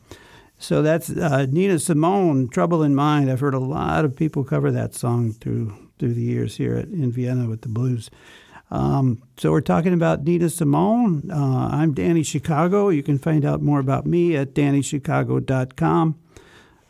So 0.59 0.83
that's 0.83 1.09
uh, 1.09 1.47
Nina 1.49 1.79
Simone, 1.79 2.47
"Trouble 2.49 2.83
in 2.83 2.93
Mind." 2.93 3.31
I've 3.31 3.39
heard 3.39 3.55
a 3.55 3.59
lot 3.59 4.05
of 4.05 4.15
people 4.15 4.43
cover 4.43 4.69
that 4.69 4.93
song 4.93 5.33
through 5.33 5.73
through 5.97 6.13
the 6.13 6.21
years 6.21 6.57
here 6.57 6.75
at, 6.75 6.89
in 6.89 7.11
Vienna 7.11 7.49
with 7.49 7.61
the 7.61 7.67
blues. 7.67 8.11
Um, 8.69 9.23
so 9.37 9.49
we're 9.49 9.61
talking 9.61 9.95
about 9.95 10.23
Nina 10.23 10.47
Simone. 10.47 11.31
Uh, 11.31 11.69
I'm 11.71 11.95
Danny 11.95 12.21
Chicago. 12.21 12.89
You 12.89 13.01
can 13.01 13.17
find 13.17 13.43
out 13.43 13.59
more 13.59 13.79
about 13.79 14.05
me 14.05 14.35
at 14.35 14.53
DannyChicago.com. 14.53 16.19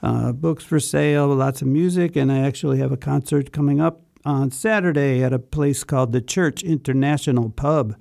Uh, 0.04 0.34
books 0.34 0.66
for 0.66 0.82
sale, 0.82 1.34
lots 1.34 1.62
of 1.62 1.70
music, 1.70 2.18
and 2.18 2.30
I 2.30 2.40
actually 2.40 2.80
have 2.80 2.92
a 2.92 2.98
concert 2.98 3.54
coming 3.54 3.80
up 3.80 4.02
on 4.28 4.52
Saturday 4.52 5.24
at 5.24 5.32
a 5.32 5.40
place 5.40 5.86
called 5.86 6.12
the 6.12 6.20
Church 6.20 6.62
International 6.62 7.50
Pub. 7.50 7.96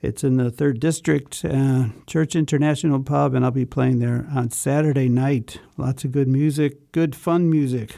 It's 0.00 0.24
in 0.24 0.36
the 0.36 0.50
third 0.50 0.80
district, 0.80 1.44
uh, 1.44 1.90
Church 2.04 2.34
International 2.34 3.00
Pub, 3.00 3.32
and 3.32 3.44
I'll 3.44 3.52
be 3.52 3.64
playing 3.64 4.00
there 4.00 4.26
on 4.34 4.50
Saturday 4.50 5.08
night. 5.08 5.60
Lots 5.76 6.02
of 6.02 6.10
good 6.10 6.26
music, 6.26 6.90
good 6.90 7.14
fun 7.14 7.48
music, 7.48 7.94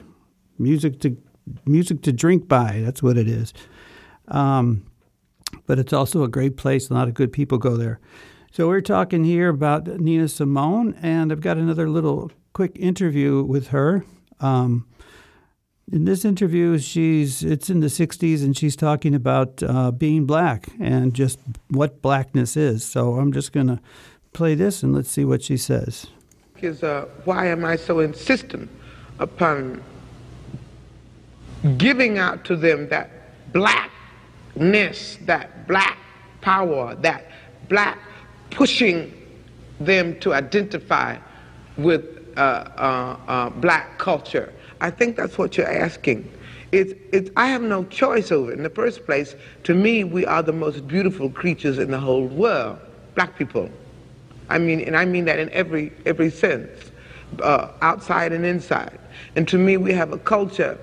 music 0.58 1.00
to 1.00 1.16
music 1.64 2.02
to 2.02 2.12
drink 2.12 2.48
by. 2.48 2.82
That's 2.84 3.02
what 3.02 3.16
it 3.16 3.28
is. 3.28 3.54
Um, 4.28 4.84
but 5.66 5.78
it's 5.78 5.94
also 5.94 6.22
a 6.22 6.28
great 6.28 6.58
place. 6.58 6.90
A 6.90 6.94
lot 6.94 7.08
of 7.08 7.14
good 7.14 7.32
people 7.32 7.56
go 7.56 7.78
there. 7.78 7.98
So 8.52 8.68
we're 8.68 8.82
talking 8.82 9.24
here 9.24 9.48
about 9.48 9.86
Nina 9.86 10.28
Simone, 10.28 10.98
and 11.00 11.32
I've 11.32 11.40
got 11.40 11.56
another 11.56 11.88
little 11.88 12.30
quick 12.52 12.76
interview 12.78 13.42
with 13.42 13.68
her. 13.68 14.04
Um, 14.40 14.86
in 15.92 16.04
this 16.04 16.24
interview, 16.24 16.78
she's 16.78 17.42
it's 17.42 17.68
in 17.68 17.80
the 17.80 17.88
'60s, 17.88 18.42
and 18.42 18.56
she's 18.56 18.76
talking 18.76 19.14
about 19.14 19.62
uh, 19.62 19.90
being 19.90 20.24
black 20.26 20.68
and 20.80 21.14
just 21.14 21.38
what 21.68 22.00
blackness 22.02 22.56
is. 22.56 22.84
So 22.84 23.14
I'm 23.14 23.32
just 23.32 23.52
going 23.52 23.66
to 23.68 23.80
play 24.32 24.54
this, 24.54 24.82
and 24.82 24.94
let's 24.94 25.10
see 25.10 25.24
what 25.24 25.42
she 25.42 25.56
says. 25.56 26.06
is 26.62 26.82
uh, 26.82 27.06
why 27.24 27.46
am 27.46 27.64
I 27.64 27.76
so 27.76 28.00
insistent 28.00 28.70
upon 29.18 29.82
giving 31.76 32.18
out 32.18 32.44
to 32.44 32.56
them 32.56 32.88
that 32.88 33.10
blackness, 33.52 35.18
that 35.22 35.66
black 35.66 35.98
power, 36.40 36.94
that 36.96 37.30
black 37.68 37.98
pushing 38.50 39.12
them 39.80 40.18
to 40.20 40.34
identify 40.34 41.16
with 41.76 42.04
uh, 42.36 42.40
uh, 42.40 43.16
uh, 43.26 43.50
black 43.50 43.98
culture. 43.98 44.52
I 44.84 44.90
think 44.90 45.16
that's 45.16 45.38
what 45.38 45.56
you're 45.56 45.66
asking. 45.66 46.30
It's, 46.70 46.92
it's, 47.10 47.30
I 47.38 47.46
have 47.46 47.62
no 47.62 47.84
choice 47.84 48.30
over 48.30 48.52
it. 48.52 48.58
In 48.58 48.64
the 48.64 48.68
first 48.68 49.06
place, 49.06 49.34
to 49.62 49.72
me, 49.72 50.04
we 50.04 50.26
are 50.26 50.42
the 50.42 50.52
most 50.52 50.86
beautiful 50.86 51.30
creatures 51.30 51.78
in 51.78 51.90
the 51.90 51.98
whole 51.98 52.26
world, 52.26 52.78
black 53.14 53.38
people. 53.38 53.70
I 54.50 54.58
mean, 54.58 54.82
and 54.82 54.94
I 54.94 55.06
mean 55.06 55.24
that 55.24 55.38
in 55.38 55.48
every, 55.52 55.90
every 56.04 56.28
sense, 56.28 56.90
uh, 57.42 57.68
outside 57.80 58.32
and 58.34 58.44
inside. 58.44 58.98
And 59.36 59.48
to 59.48 59.56
me, 59.56 59.78
we 59.78 59.94
have 59.94 60.12
a 60.12 60.18
culture 60.18 60.78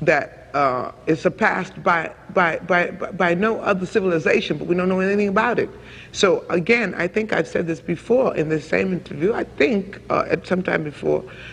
that 0.00 0.48
uh, 0.54 0.92
is 1.06 1.20
surpassed 1.20 1.82
by, 1.82 2.10
by, 2.30 2.58
by, 2.60 2.90
by 2.90 3.34
no 3.34 3.60
other 3.60 3.84
civilization, 3.84 4.56
but 4.56 4.66
we 4.66 4.74
don't 4.74 4.88
know 4.88 5.00
anything 5.00 5.28
about 5.28 5.58
it. 5.58 5.68
So 6.12 6.46
again, 6.48 6.94
I 6.94 7.06
think 7.06 7.34
I've 7.34 7.48
said 7.48 7.66
this 7.66 7.82
before 7.82 8.34
in 8.34 8.48
the 8.48 8.62
same 8.62 8.94
interview, 8.94 9.34
I 9.34 9.44
think 9.44 10.00
uh, 10.08 10.24
at 10.28 10.46
some 10.46 10.62
time 10.62 10.84
before, 10.84 11.22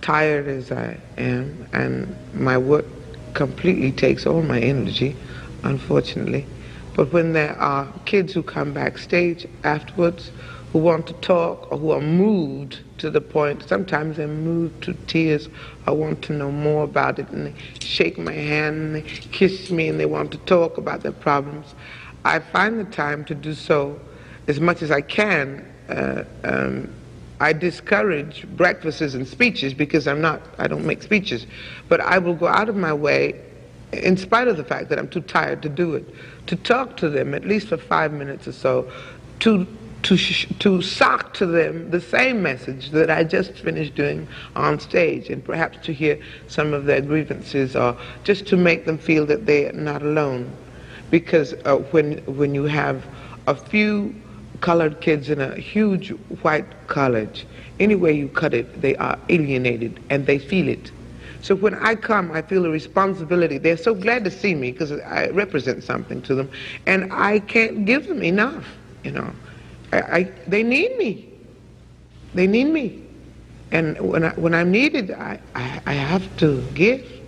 tired 0.00 0.48
as 0.48 0.72
I 0.72 0.98
am, 1.18 1.66
and 1.72 2.16
my 2.34 2.58
work 2.58 2.86
completely 3.34 3.92
takes 3.92 4.26
all 4.26 4.42
my 4.42 4.60
energy, 4.60 5.16
unfortunately. 5.62 6.46
But 6.94 7.12
when 7.12 7.32
there 7.32 7.56
are 7.58 7.92
kids 8.04 8.32
who 8.32 8.42
come 8.42 8.72
backstage 8.72 9.46
afterwards 9.64 10.30
who 10.72 10.78
want 10.78 11.06
to 11.08 11.12
talk 11.14 11.70
or 11.72 11.78
who 11.78 11.90
are 11.92 12.00
moved 12.00 12.80
to 12.98 13.10
the 13.10 13.20
point, 13.20 13.66
sometimes 13.68 14.16
they're 14.16 14.28
moved 14.28 14.82
to 14.84 14.94
tears. 15.06 15.48
I 15.86 15.92
want 15.92 16.22
to 16.22 16.32
know 16.32 16.50
more 16.50 16.84
about 16.84 17.18
it, 17.18 17.28
and 17.30 17.46
they 17.48 17.54
shake 17.80 18.18
my 18.18 18.32
hand 18.32 18.76
and 18.76 18.94
they 18.96 19.02
kiss 19.02 19.70
me 19.70 19.88
and 19.88 19.98
they 19.98 20.06
want 20.06 20.30
to 20.32 20.38
talk 20.38 20.78
about 20.78 21.02
their 21.02 21.12
problems. 21.12 21.74
I 22.24 22.38
find 22.38 22.78
the 22.78 22.84
time 22.84 23.24
to 23.26 23.34
do 23.34 23.54
so 23.54 23.98
as 24.46 24.60
much 24.60 24.82
as 24.82 24.90
I 24.90 25.00
can. 25.00 25.66
Uh, 25.88 26.24
um, 26.44 26.92
I 27.40 27.54
discourage 27.54 28.46
breakfasts 28.56 29.14
and 29.14 29.26
speeches 29.26 29.72
because 29.72 30.06
I'm 30.06 30.20
not, 30.20 30.42
I 30.58 30.66
don't 30.68 30.86
make 30.86 31.02
speeches, 31.02 31.46
but 31.88 32.00
I 32.00 32.18
will 32.18 32.34
go 32.34 32.46
out 32.46 32.68
of 32.68 32.76
my 32.76 32.92
way, 32.92 33.40
in 33.92 34.18
spite 34.18 34.46
of 34.46 34.58
the 34.58 34.64
fact 34.64 34.90
that 34.90 34.98
I'm 34.98 35.08
too 35.08 35.22
tired 35.22 35.62
to 35.62 35.70
do 35.70 35.94
it, 35.94 36.06
to 36.46 36.56
talk 36.56 36.98
to 36.98 37.08
them 37.08 37.34
at 37.34 37.46
least 37.46 37.68
for 37.68 37.78
five 37.78 38.12
minutes 38.12 38.46
or 38.46 38.52
so, 38.52 38.92
to 39.40 39.66
to, 40.02 40.16
sh- 40.16 40.46
to 40.60 40.80
sock 40.80 41.34
to 41.34 41.46
them 41.46 41.90
the 41.90 42.00
same 42.00 42.42
message 42.42 42.90
that 42.90 43.10
I 43.10 43.22
just 43.24 43.52
finished 43.52 43.94
doing 43.94 44.26
on 44.56 44.80
stage, 44.80 45.28
and 45.28 45.44
perhaps 45.44 45.78
to 45.86 45.92
hear 45.92 46.18
some 46.48 46.72
of 46.72 46.86
their 46.86 47.00
grievances, 47.00 47.76
or 47.76 47.96
just 48.24 48.46
to 48.48 48.56
make 48.56 48.86
them 48.86 48.98
feel 48.98 49.26
that 49.26 49.46
they 49.46 49.68
are 49.68 49.72
not 49.72 50.02
alone. 50.02 50.50
Because 51.10 51.54
uh, 51.64 51.76
when, 51.90 52.18
when 52.24 52.54
you 52.54 52.64
have 52.64 53.04
a 53.46 53.54
few 53.54 54.14
colored 54.60 55.00
kids 55.00 55.30
in 55.30 55.40
a 55.40 55.54
huge 55.56 56.10
white 56.42 56.66
college. 56.86 57.46
Any 57.78 57.94
way 57.94 58.12
you 58.12 58.28
cut 58.28 58.54
it, 58.54 58.80
they 58.80 58.96
are 58.96 59.18
alienated 59.28 60.00
and 60.10 60.26
they 60.26 60.38
feel 60.38 60.68
it. 60.68 60.92
So 61.42 61.54
when 61.54 61.74
I 61.74 61.94
come, 61.94 62.30
I 62.32 62.42
feel 62.42 62.66
a 62.66 62.70
responsibility. 62.70 63.58
They're 63.58 63.76
so 63.76 63.94
glad 63.94 64.24
to 64.24 64.30
see 64.30 64.54
me 64.54 64.72
because 64.72 64.92
I 64.92 65.28
represent 65.28 65.82
something 65.82 66.20
to 66.22 66.34
them, 66.34 66.50
and 66.86 67.10
I 67.12 67.38
can't 67.40 67.86
give 67.86 68.06
them 68.06 68.22
enough. 68.22 68.66
You 69.04 69.12
know, 69.12 69.34
I, 69.92 70.00
I 70.18 70.22
they 70.46 70.62
need 70.62 70.96
me. 70.98 71.26
They 72.34 72.46
need 72.46 72.66
me, 72.66 73.02
and 73.72 73.98
when 74.00 74.24
I, 74.24 74.30
when 74.34 74.54
I'm 74.54 74.70
needed, 74.70 75.10
I, 75.12 75.40
I, 75.54 75.80
I 75.86 75.92
have 75.94 76.36
to 76.38 76.60
give. 76.74 77.19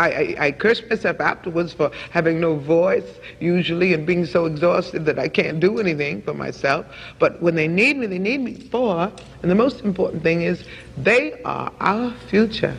I, 0.00 0.08
I, 0.08 0.36
I, 0.46 0.52
curse 0.52 0.82
myself 0.88 1.20
afterwards 1.20 1.74
for 1.74 1.90
having 2.10 2.40
no 2.40 2.56
voice 2.56 3.18
usually 3.38 3.92
and 3.92 4.06
being 4.06 4.24
so 4.24 4.46
exhausted 4.46 5.04
that 5.04 5.18
I 5.18 5.28
can't 5.28 5.60
do 5.60 5.78
anything 5.78 6.22
for 6.22 6.32
myself. 6.32 6.86
But 7.18 7.42
when 7.42 7.54
they 7.54 7.68
need 7.68 7.98
me, 7.98 8.06
they 8.06 8.18
need 8.18 8.40
me 8.40 8.54
for, 8.54 9.12
and 9.42 9.50
the 9.50 9.54
most 9.54 9.82
important 9.82 10.22
thing 10.22 10.40
is, 10.40 10.64
they 10.96 11.42
are 11.42 11.70
our 11.80 12.12
future. 12.28 12.74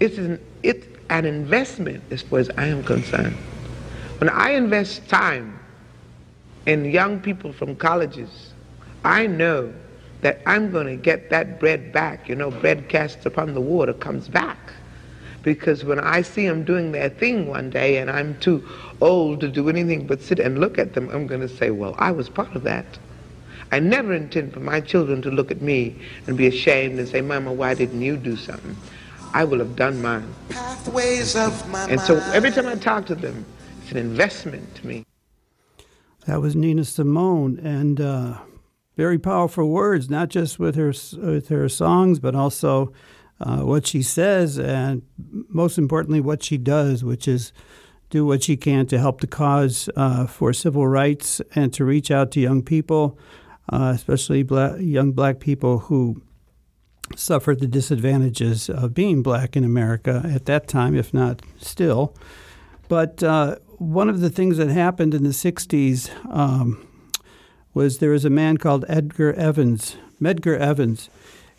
It's 0.00 0.16
an, 0.16 0.40
it's 0.62 0.86
an 1.10 1.26
investment 1.26 2.02
as 2.10 2.22
far 2.22 2.38
as 2.38 2.48
I 2.56 2.66
am 2.66 2.82
concerned. 2.82 3.36
When 4.18 4.30
I 4.30 4.52
invest 4.52 5.06
time 5.10 5.58
in 6.64 6.86
young 6.86 7.20
people 7.20 7.52
from 7.52 7.76
colleges, 7.76 8.54
I 9.04 9.26
know 9.26 9.70
that 10.22 10.40
I'm 10.46 10.70
going 10.70 10.86
to 10.86 10.96
get 10.96 11.28
that 11.28 11.60
bread 11.60 11.92
back. 11.92 12.26
You 12.26 12.36
know, 12.36 12.50
bread 12.50 12.88
cast 12.88 13.26
upon 13.26 13.52
the 13.52 13.60
water 13.60 13.92
comes 13.92 14.28
back 14.28 14.72
because 15.46 15.84
when 15.84 16.00
I 16.00 16.22
see 16.22 16.48
them 16.48 16.64
doing 16.64 16.90
their 16.90 17.08
thing 17.08 17.46
one 17.46 17.70
day 17.70 17.98
and 17.98 18.10
I'm 18.10 18.36
too 18.40 18.68
old 19.00 19.38
to 19.42 19.48
do 19.48 19.68
anything 19.68 20.04
but 20.04 20.20
sit 20.20 20.40
and 20.40 20.58
look 20.58 20.76
at 20.76 20.94
them, 20.94 21.08
I'm 21.10 21.28
going 21.28 21.40
to 21.40 21.48
say, 21.48 21.70
well, 21.70 21.94
I 21.98 22.10
was 22.10 22.28
part 22.28 22.56
of 22.56 22.64
that. 22.64 22.84
I 23.70 23.78
never 23.78 24.12
intend 24.12 24.52
for 24.52 24.58
my 24.58 24.80
children 24.80 25.22
to 25.22 25.30
look 25.30 25.52
at 25.52 25.62
me 25.62 25.94
and 26.26 26.36
be 26.36 26.48
ashamed 26.48 26.98
and 26.98 27.08
say, 27.08 27.20
Mama, 27.20 27.52
why 27.52 27.74
didn't 27.74 28.02
you 28.02 28.16
do 28.16 28.36
something? 28.36 28.76
I 29.34 29.44
will 29.44 29.60
have 29.60 29.76
done 29.76 30.02
mine. 30.02 30.34
Pathways 30.48 31.36
of 31.36 31.68
my 31.70 31.88
and 31.88 32.00
so 32.00 32.16
every 32.34 32.50
time 32.50 32.66
I 32.66 32.74
talk 32.74 33.06
to 33.06 33.14
them, 33.14 33.46
it's 33.82 33.92
an 33.92 33.98
investment 33.98 34.74
to 34.76 34.86
me. 34.86 35.04
That 36.26 36.40
was 36.40 36.56
Nina 36.56 36.84
Simone, 36.84 37.60
and 37.60 38.00
uh, 38.00 38.38
very 38.96 39.18
powerful 39.18 39.68
words, 39.68 40.10
not 40.10 40.28
just 40.28 40.58
with 40.58 40.74
her 40.74 40.92
with 41.22 41.48
her 41.50 41.68
songs, 41.68 42.18
but 42.18 42.34
also 42.34 42.92
uh, 43.40 43.58
what 43.58 43.86
she 43.86 44.02
says, 44.02 44.58
and 44.58 45.02
most 45.48 45.78
importantly, 45.78 46.20
what 46.20 46.42
she 46.42 46.56
does, 46.56 47.04
which 47.04 47.28
is 47.28 47.52
do 48.08 48.24
what 48.24 48.42
she 48.42 48.56
can 48.56 48.86
to 48.86 48.98
help 48.98 49.20
the 49.20 49.26
cause 49.26 49.88
uh, 49.96 50.26
for 50.26 50.52
civil 50.52 50.86
rights 50.86 51.40
and 51.54 51.72
to 51.74 51.84
reach 51.84 52.10
out 52.10 52.30
to 52.30 52.40
young 52.40 52.62
people, 52.62 53.18
uh, 53.72 53.92
especially 53.94 54.42
black, 54.42 54.76
young 54.78 55.12
black 55.12 55.40
people 55.40 55.80
who 55.80 56.22
suffered 57.14 57.60
the 57.60 57.66
disadvantages 57.66 58.68
of 58.68 58.94
being 58.94 59.22
black 59.22 59.56
in 59.56 59.64
America 59.64 60.22
at 60.24 60.46
that 60.46 60.66
time, 60.68 60.94
if 60.94 61.12
not 61.12 61.42
still. 61.58 62.14
But 62.88 63.22
uh, 63.22 63.56
one 63.78 64.08
of 64.08 64.20
the 64.20 64.30
things 64.30 64.56
that 64.58 64.68
happened 64.68 65.14
in 65.14 65.24
the 65.24 65.30
60s 65.30 66.10
um, 66.32 66.86
was 67.74 67.98
there 67.98 68.10
was 68.10 68.24
a 68.24 68.30
man 68.30 68.56
called 68.56 68.84
Edgar 68.88 69.32
Evans, 69.34 69.96
Medgar 70.20 70.58
Evans, 70.58 71.10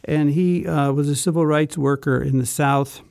and 0.08 0.32
he 0.32 0.65
uh, 0.65 0.91
was 0.93 1.10
a 1.10 1.15
civil 1.15 1.46
rights 1.46 1.78
worker 1.78 2.20
in 2.22 2.39
the 2.39 2.46
South. 2.46 3.02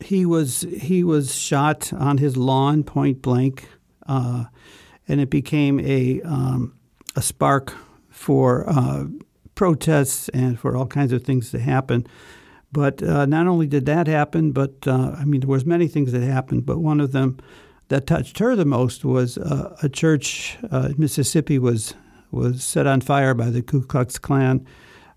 He 0.00 0.26
was 0.26 0.62
he 0.76 1.04
was 1.04 1.34
shot 1.34 1.92
on 1.92 2.18
his 2.18 2.36
lawn, 2.36 2.82
point 2.82 3.22
blank, 3.22 3.68
uh, 4.06 4.44
and 5.06 5.20
it 5.20 5.30
became 5.30 5.80
a 5.80 6.20
um, 6.22 6.74
a 7.16 7.22
spark 7.22 7.74
for 8.10 8.68
uh, 8.68 9.04
protests 9.54 10.28
and 10.30 10.58
for 10.58 10.76
all 10.76 10.86
kinds 10.86 11.12
of 11.12 11.22
things 11.22 11.50
to 11.52 11.58
happen. 11.60 12.06
But 12.70 13.02
uh, 13.02 13.26
not 13.26 13.46
only 13.46 13.66
did 13.66 13.86
that 13.86 14.06
happen, 14.08 14.52
but 14.52 14.86
uh, 14.86 15.14
I 15.16 15.24
mean 15.24 15.40
there 15.40 15.48
was 15.48 15.64
many 15.64 15.86
things 15.86 16.12
that 16.12 16.22
happened. 16.22 16.66
But 16.66 16.78
one 16.78 17.00
of 17.00 17.12
them 17.12 17.38
that 17.88 18.06
touched 18.06 18.38
her 18.40 18.54
the 18.54 18.64
most 18.64 19.04
was 19.04 19.38
uh, 19.38 19.76
a 19.82 19.88
church 19.88 20.58
in 20.72 20.94
Mississippi 20.98 21.58
was 21.58 21.94
was 22.30 22.62
set 22.62 22.86
on 22.86 23.00
fire 23.00 23.32
by 23.32 23.50
the 23.50 23.62
Ku 23.62 23.82
Klux 23.82 24.18
Klan 24.18 24.66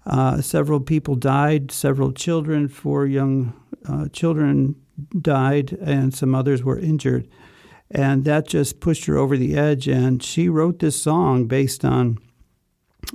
uh, 0.06 0.42
several 0.42 0.80
people 0.80 1.16
died, 1.16 1.72
several 1.72 2.12
children, 2.12 2.68
four 2.68 3.06
young 3.06 3.54
uh, 3.88 4.08
children 4.10 4.76
died, 5.20 5.74
and 5.82 6.14
some 6.14 6.34
others 6.36 6.64
were 6.64 6.80
injured. 6.80 7.28
And 7.90 8.24
that 8.26 8.48
just 8.48 8.80
pushed 8.80 9.06
her 9.06 9.18
over 9.18 9.38
the 9.38 9.58
edge. 9.58 9.88
And 9.88 10.24
she 10.24 10.50
wrote 10.50 10.80
this 10.80 11.02
song 11.02 11.46
based 11.46 11.84
on 11.84 12.18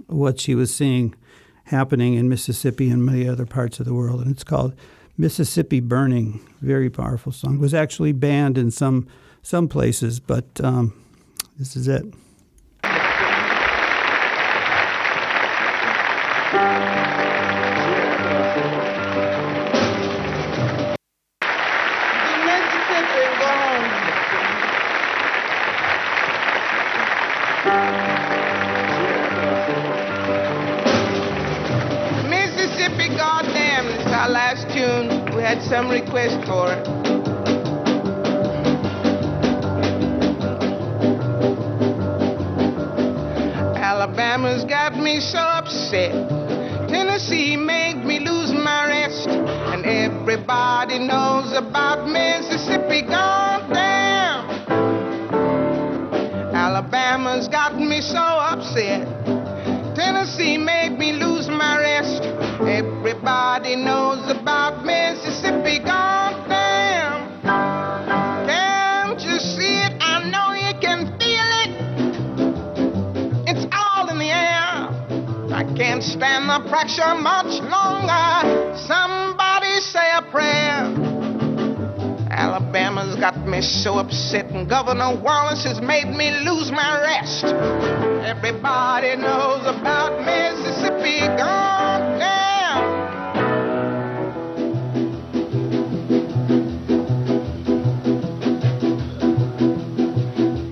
what 0.07 0.39
she 0.39 0.55
was 0.55 0.75
seeing 0.75 1.15
happening 1.65 2.15
in 2.15 2.29
Mississippi 2.29 2.91
and 2.91 3.05
many 3.05 3.29
other 3.29 3.47
parts 3.47 3.81
of 3.81 3.87
the 3.87 3.95
world. 3.95 4.21
And 4.21 4.31
it's 4.31 4.45
called 4.45 4.75
Mississippi 5.17 5.81
Burning. 5.81 6.47
Very 6.61 6.91
powerful 6.91 7.33
song. 7.33 7.57
It 7.57 7.61
was 7.61 7.75
actually 7.75 8.13
banned 8.13 8.59
in 8.59 8.71
some 8.71 9.09
some 9.43 9.69
places, 9.69 10.19
but 10.19 10.45
um, 10.61 10.93
this 11.57 11.77
is 11.77 11.87
it. 11.87 12.05
Some 35.69 35.91
request 35.91 36.47
for. 36.47 36.69
Alabama's 43.77 44.65
got 44.65 44.97
me 44.97 45.19
so 45.19 45.39
upset. 45.39 46.13
Tennessee 46.89 47.57
made 47.57 48.05
me 48.05 48.21
lose 48.21 48.53
my 48.53 48.87
rest. 48.87 49.29
And 49.29 49.85
everybody 49.85 51.01
knows 51.01 51.53
about 51.53 52.07
Mississippi 52.09 53.03
gone 53.03 53.69
down. 53.73 54.49
Alabama's 56.55 57.49
got 57.49 57.77
me 57.77 58.01
so 58.01 58.19
upset. 58.19 59.06
Pressure 76.69 77.15
much 77.15 77.61
longer. 77.63 78.77
Somebody 78.77 79.81
say 79.81 80.11
a 80.15 80.23
prayer. 80.31 80.93
Alabama's 82.31 83.17
got 83.17 83.37
me 83.47 83.61
so 83.63 83.99
upset, 83.99 84.47
and 84.51 84.69
Governor 84.69 85.19
Wallace 85.23 85.65
has 85.65 85.81
made 85.81 86.09
me 86.09 86.31
lose 86.45 86.71
my 86.71 87.01
rest. 87.01 87.45
Everybody 88.25 89.17
knows 89.17 89.63
about 89.65 90.21
Mississippi 90.21 91.21
gone 91.39 92.19
down. 92.19 92.35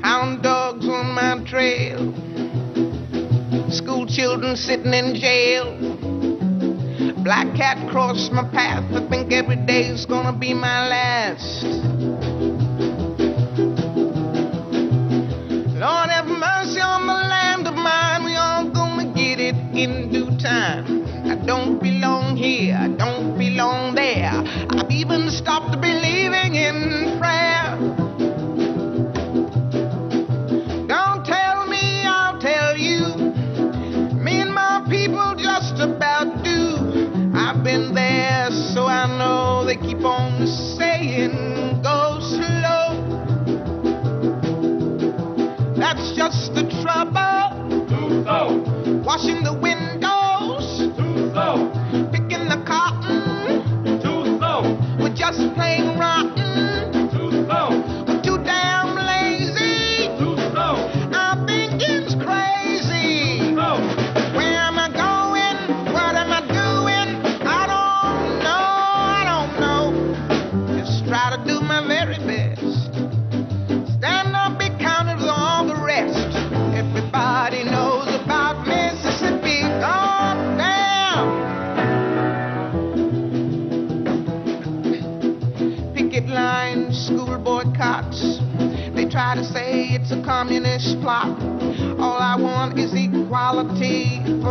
Hound 0.03 0.43
dogs 0.43 0.87
on 0.87 1.15
my 1.15 1.43
trail, 1.47 2.13
school 3.71 4.07
children 4.07 4.57
sitting 4.57 4.93
in 4.93 5.15
jail. 5.15 5.84
Black 7.25 7.57
cat 7.57 7.79
crossed 7.91 8.33
my 8.33 8.45
path. 8.51 8.85
I 8.93 9.09
think 9.09 9.33
every 9.33 9.57
day's 9.57 10.05
gonna 10.05 10.37
be 10.37 10.53
my 10.53 10.87
last. 10.89 11.94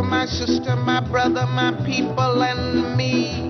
My 0.04 0.26
sister, 0.26 0.76
my 0.76 1.00
brother, 1.10 1.46
my 1.48 1.72
people, 1.86 2.44
and 2.44 2.98
me. 2.98 3.50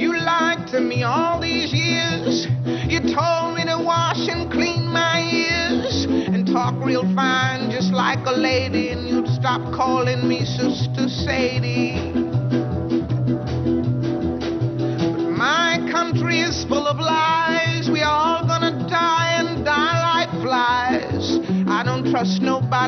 You 0.00 0.16
lied 0.18 0.66
to 0.68 0.80
me 0.80 1.02
all 1.02 1.40
these 1.40 1.72
years. 1.72 2.46
You 2.90 3.00
told 3.14 3.54
me 3.56 3.64
to 3.64 3.82
wash 3.84 4.28
and 4.28 4.50
clean 4.50 4.86
my 4.86 5.22
ears 5.32 6.04
and 6.04 6.46
talk 6.46 6.74
real 6.84 7.02
fine, 7.14 7.70
just 7.70 7.92
like 7.92 8.24
a 8.26 8.32
lady, 8.32 8.88
and 8.88 9.08
you'd 9.08 9.28
stop 9.28 9.60
calling 9.74 10.26
me 10.28 10.44
Sister 10.44 11.08
Sadie. 11.08 12.21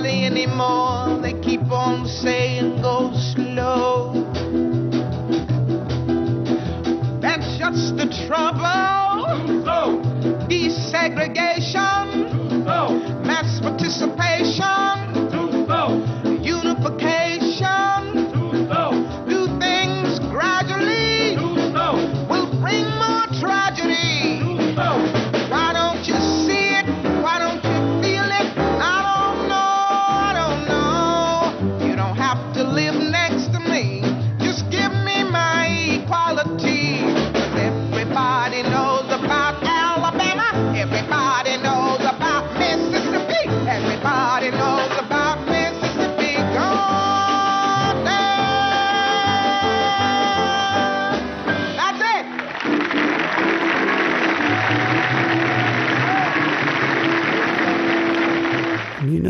Anymore. 0.07 1.21
They 1.23 1.33
keep 1.41 1.71
on 1.71 2.07
saying 2.07 2.83
go 2.83 3.13
slow. 3.15 4.13
That's 7.21 7.59
just 7.59 7.97
the 7.97 8.07
trouble. 8.27 8.84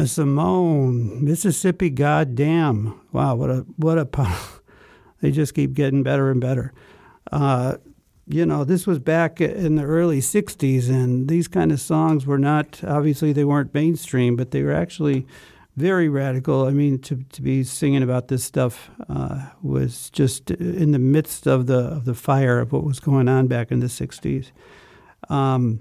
Simone, 0.07 1.25
Mississippi, 1.25 1.91
goddamn! 1.91 3.01
Wow, 3.13 3.35
what 3.35 3.51
a 3.51 3.67
what 3.77 3.99
a 3.99 4.09
they 5.21 5.31
just 5.31 5.55
keep 5.55 5.75
getting 5.75 6.03
better 6.03 6.31
and 6.31 6.41
better. 6.41 6.73
Uh, 7.31 7.77
you 8.27 8.47
know, 8.47 8.65
this 8.65 8.87
was 8.87 8.99
back 8.99 9.41
in 9.41 9.77
the 9.77 9.85
early 9.85 10.21
'60s, 10.21 10.89
and 10.89 11.29
these 11.29 11.49
kind 11.49 11.73
of 11.73 11.81
songs 11.81 12.27
were 12.27 12.39
not 12.39 12.83
obviously 12.85 13.33
they 13.33 13.45
weren't 13.45 13.75
mainstream, 13.75 14.37
but 14.37 14.51
they 14.51 14.63
were 14.63 14.73
actually 14.73 15.27
very 15.77 16.09
radical. 16.09 16.67
I 16.67 16.71
mean, 16.71 16.99
to 17.01 17.25
to 17.33 17.43
be 17.43 17.65
singing 17.65 18.03
about 18.03 18.29
this 18.29 18.45
stuff 18.45 18.91
uh, 19.09 19.49
was 19.63 20.11
just 20.11 20.51
in 20.51 20.93
the 20.93 20.99
midst 20.99 21.47
of 21.47 21.67
the 21.67 21.79
of 21.79 22.05
the 22.05 22.15
fire 22.15 22.61
of 22.61 22.73
what 22.73 22.85
was 22.85 23.01
going 23.01 23.29
on 23.29 23.47
back 23.47 23.71
in 23.71 23.81
the 23.81 23.87
'60s. 23.87 24.51
Um, 25.29 25.81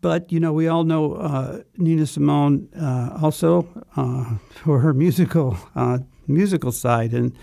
but 0.00 0.30
you 0.32 0.40
know, 0.40 0.52
we 0.52 0.68
all 0.68 0.84
know 0.84 1.14
uh, 1.14 1.62
Nina 1.76 2.06
Simone 2.06 2.68
uh, 2.78 3.18
also 3.20 3.68
uh, 3.96 4.36
for 4.62 4.80
her 4.80 4.92
musical 4.94 5.56
uh, 5.74 5.98
musical 6.26 6.72
side, 6.72 7.12
and 7.12 7.34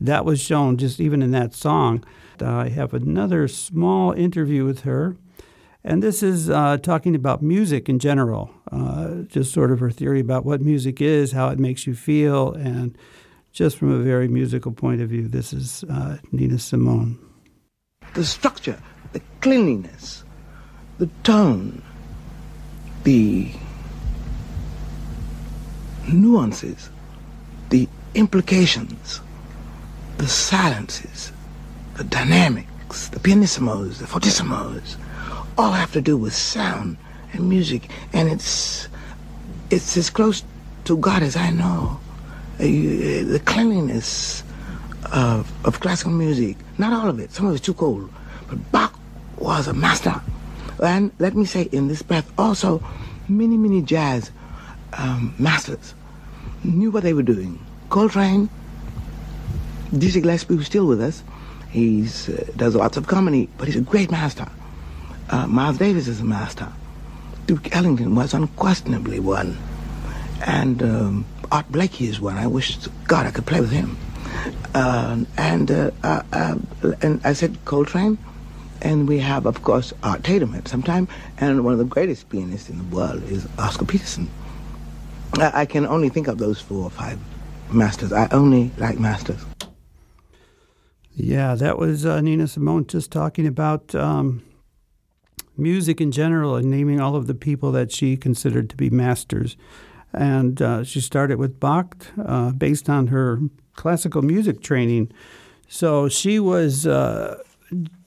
that 0.00 0.24
was 0.24 0.40
shown 0.40 0.76
just 0.76 1.00
even 1.00 1.22
in 1.22 1.30
that 1.32 1.54
song. 1.54 2.04
I 2.40 2.68
have 2.68 2.94
another 2.94 3.48
small 3.48 4.12
interview 4.12 4.64
with 4.64 4.82
her, 4.82 5.16
and 5.82 6.02
this 6.02 6.22
is 6.22 6.48
uh, 6.48 6.76
talking 6.76 7.16
about 7.16 7.42
music 7.42 7.88
in 7.88 7.98
general, 7.98 8.50
just 9.28 9.52
sort 9.52 9.72
of 9.72 9.80
her 9.80 9.90
theory 9.90 10.20
about 10.20 10.44
what 10.44 10.60
music 10.60 11.00
is, 11.00 11.32
how 11.32 11.48
it 11.48 11.58
makes 11.58 11.84
you 11.84 11.94
feel, 11.94 12.52
and 12.52 12.96
just 13.50 13.76
from 13.76 13.90
a 13.90 13.98
very 13.98 14.28
musical 14.28 14.70
point 14.70 15.00
of 15.00 15.08
view. 15.08 15.26
This 15.26 15.52
is 15.52 15.84
Nina 16.30 16.58
Simone. 16.60 17.18
the 18.14 18.24
structure, 18.24 18.78
the 19.12 19.20
cleanliness, 19.40 20.22
the 20.98 21.08
tone, 21.22 21.82
the 23.04 23.50
nuances, 26.12 26.90
the 27.70 27.88
implications, 28.14 29.20
the 30.16 30.26
silences, 30.26 31.32
the 31.94 32.04
dynamics, 32.04 33.08
the 33.08 33.20
pianissimos, 33.20 33.98
the 33.98 34.06
fortissimos, 34.06 34.96
all 35.56 35.72
have 35.72 35.92
to 35.92 36.00
do 36.00 36.16
with 36.16 36.34
sound 36.34 36.96
and 37.32 37.48
music, 37.48 37.90
and 38.12 38.28
it's 38.28 38.88
it's 39.70 39.96
as 39.96 40.10
close 40.10 40.42
to 40.84 40.96
God 40.96 41.22
as 41.22 41.36
I 41.36 41.50
know. 41.50 42.00
Uh, 42.58 42.64
uh, 42.64 42.66
the 42.66 43.40
cleanliness 43.44 44.42
of, 45.12 45.52
of 45.64 45.78
classical 45.78 46.10
music, 46.10 46.56
not 46.76 46.92
all 46.92 47.08
of 47.08 47.20
it, 47.20 47.30
some 47.30 47.46
of 47.46 47.54
it's 47.54 47.64
too 47.64 47.74
cold, 47.74 48.10
but 48.48 48.72
Bach 48.72 48.98
was 49.36 49.68
a 49.68 49.74
master. 49.74 50.20
And 50.80 51.12
let 51.18 51.34
me 51.34 51.44
say 51.44 51.62
in 51.72 51.88
this 51.88 52.02
breath 52.02 52.30
also, 52.38 52.82
many, 53.28 53.56
many 53.56 53.82
jazz 53.82 54.30
um, 54.94 55.34
masters 55.38 55.94
knew 56.64 56.90
what 56.90 57.02
they 57.02 57.12
were 57.12 57.22
doing. 57.22 57.64
Coltrane, 57.90 58.48
Dizzy 59.96 60.20
Gillespie, 60.20 60.56
who's 60.56 60.66
still 60.66 60.86
with 60.86 61.00
us, 61.00 61.22
he 61.70 62.02
uh, 62.04 62.44
does 62.56 62.74
lots 62.74 62.96
of 62.96 63.06
comedy, 63.06 63.48
but 63.58 63.66
he's 63.66 63.76
a 63.76 63.80
great 63.80 64.10
master. 64.10 64.48
Uh, 65.30 65.46
Miles 65.46 65.78
Davis 65.78 66.08
is 66.08 66.20
a 66.20 66.24
master. 66.24 66.68
Duke 67.46 67.74
Ellington 67.74 68.14
was 68.14 68.34
unquestionably 68.34 69.20
one. 69.20 69.56
And 70.46 70.82
um, 70.82 71.26
Art 71.50 71.70
Blakey 71.70 72.06
is 72.06 72.20
one. 72.20 72.36
I 72.36 72.46
wish 72.46 72.76
God 73.06 73.26
I 73.26 73.30
could 73.30 73.46
play 73.46 73.60
with 73.60 73.70
him. 73.70 73.96
Uh, 74.74 75.24
and 75.36 75.70
uh, 75.70 75.90
uh, 76.02 76.22
uh, 76.32 76.56
and 77.02 77.20
I 77.24 77.32
said 77.32 77.58
Coltrane, 77.64 78.18
and 78.82 79.08
we 79.08 79.18
have 79.18 79.46
of 79.46 79.62
course 79.62 79.92
Art 80.02 80.24
Tatum 80.24 80.54
at 80.54 80.68
some 80.68 80.82
time, 80.82 81.08
and 81.38 81.64
one 81.64 81.72
of 81.72 81.78
the 81.78 81.84
greatest 81.84 82.28
pianists 82.28 82.68
in 82.70 82.78
the 82.78 82.96
world 82.96 83.22
is 83.24 83.46
Oscar 83.58 83.84
Peterson. 83.84 84.28
I, 85.34 85.62
I 85.62 85.66
can 85.66 85.86
only 85.86 86.08
think 86.08 86.28
of 86.28 86.38
those 86.38 86.60
four 86.60 86.84
or 86.84 86.90
five 86.90 87.18
masters. 87.70 88.12
I 88.12 88.28
only 88.30 88.70
like 88.78 88.98
masters. 88.98 89.44
Yeah, 91.14 91.56
that 91.56 91.78
was 91.78 92.06
uh, 92.06 92.20
Nina 92.20 92.46
Simone 92.46 92.86
just 92.86 93.10
talking 93.10 93.46
about 93.46 93.92
um, 93.94 94.42
music 95.56 96.00
in 96.00 96.12
general 96.12 96.54
and 96.54 96.70
naming 96.70 97.00
all 97.00 97.16
of 97.16 97.26
the 97.26 97.34
people 97.34 97.72
that 97.72 97.90
she 97.90 98.16
considered 98.16 98.70
to 98.70 98.76
be 98.76 98.88
masters. 98.88 99.56
And 100.12 100.62
uh, 100.62 100.84
she 100.84 101.00
started 101.00 101.38
with 101.38 101.58
Bach 101.58 102.06
uh, 102.24 102.52
based 102.52 102.88
on 102.88 103.08
her 103.08 103.40
classical 103.74 104.22
music 104.22 104.62
training. 104.62 105.12
So 105.68 106.08
she 106.08 106.38
was 106.38 106.86
uh, 106.86 107.42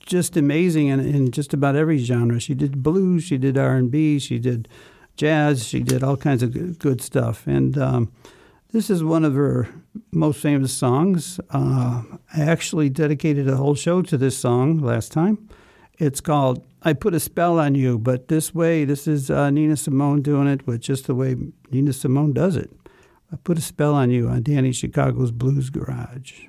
just 0.06 0.36
amazing 0.36 0.88
in, 0.88 1.00
in 1.00 1.30
just 1.30 1.54
about 1.54 1.76
every 1.76 1.98
genre. 1.98 2.40
She 2.40 2.54
did 2.54 2.82
blues, 2.82 3.24
she 3.24 3.38
did 3.38 3.56
R&B, 3.56 4.18
she 4.18 4.38
did 4.38 4.68
jazz, 5.16 5.66
she 5.66 5.80
did 5.80 6.02
all 6.02 6.16
kinds 6.16 6.42
of 6.42 6.52
good, 6.52 6.78
good 6.78 7.00
stuff. 7.00 7.46
And 7.46 7.76
um, 7.78 8.12
this 8.72 8.90
is 8.90 9.04
one 9.04 9.24
of 9.24 9.34
her 9.34 9.68
most 10.10 10.40
famous 10.40 10.72
songs. 10.72 11.40
Uh, 11.50 12.02
I 12.34 12.40
actually 12.40 12.88
dedicated 12.88 13.48
a 13.48 13.56
whole 13.56 13.74
show 13.74 14.02
to 14.02 14.16
this 14.16 14.36
song 14.36 14.78
last 14.78 15.12
time. 15.12 15.48
It's 15.98 16.20
called 16.20 16.64
I 16.82 16.94
Put 16.94 17.14
a 17.14 17.20
Spell 17.20 17.60
on 17.60 17.74
You, 17.74 17.98
but 17.98 18.28
this 18.28 18.54
way, 18.54 18.84
this 18.84 19.06
is 19.06 19.30
uh, 19.30 19.50
Nina 19.50 19.76
Simone 19.76 20.22
doing 20.22 20.48
it 20.48 20.66
with 20.66 20.80
just 20.80 21.06
the 21.06 21.14
way 21.14 21.36
Nina 21.70 21.92
Simone 21.92 22.32
does 22.32 22.56
it. 22.56 22.70
I 23.32 23.36
Put 23.36 23.58
a 23.58 23.60
Spell 23.60 23.94
on 23.94 24.10
You 24.10 24.28
on 24.28 24.42
Danny 24.42 24.72
Chicago's 24.72 25.30
Blues 25.30 25.70
Garage. 25.70 26.46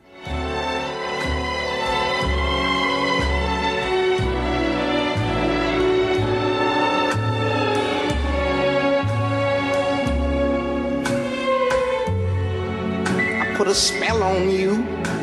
Put 13.56 13.68
a 13.68 13.76
spell 13.76 14.24
on 14.24 14.50
you. 14.50 15.23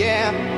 Yeah. 0.00 0.49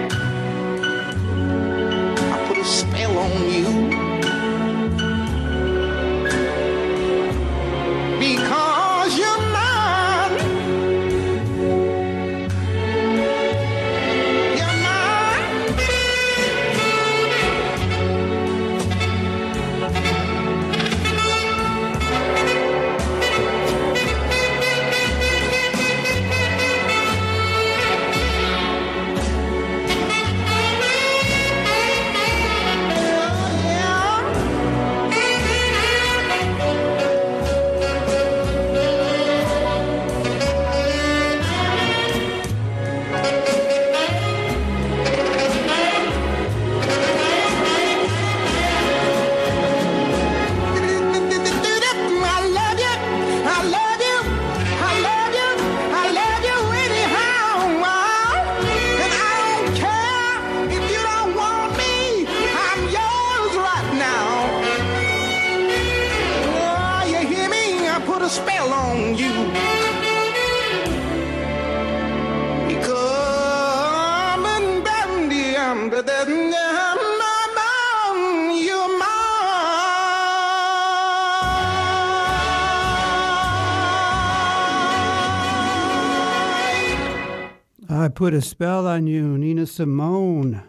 Put 88.22 88.34
a 88.34 88.40
spell 88.40 88.86
on 88.86 89.08
you, 89.08 89.36
Nina 89.36 89.66
Simone. 89.66 90.62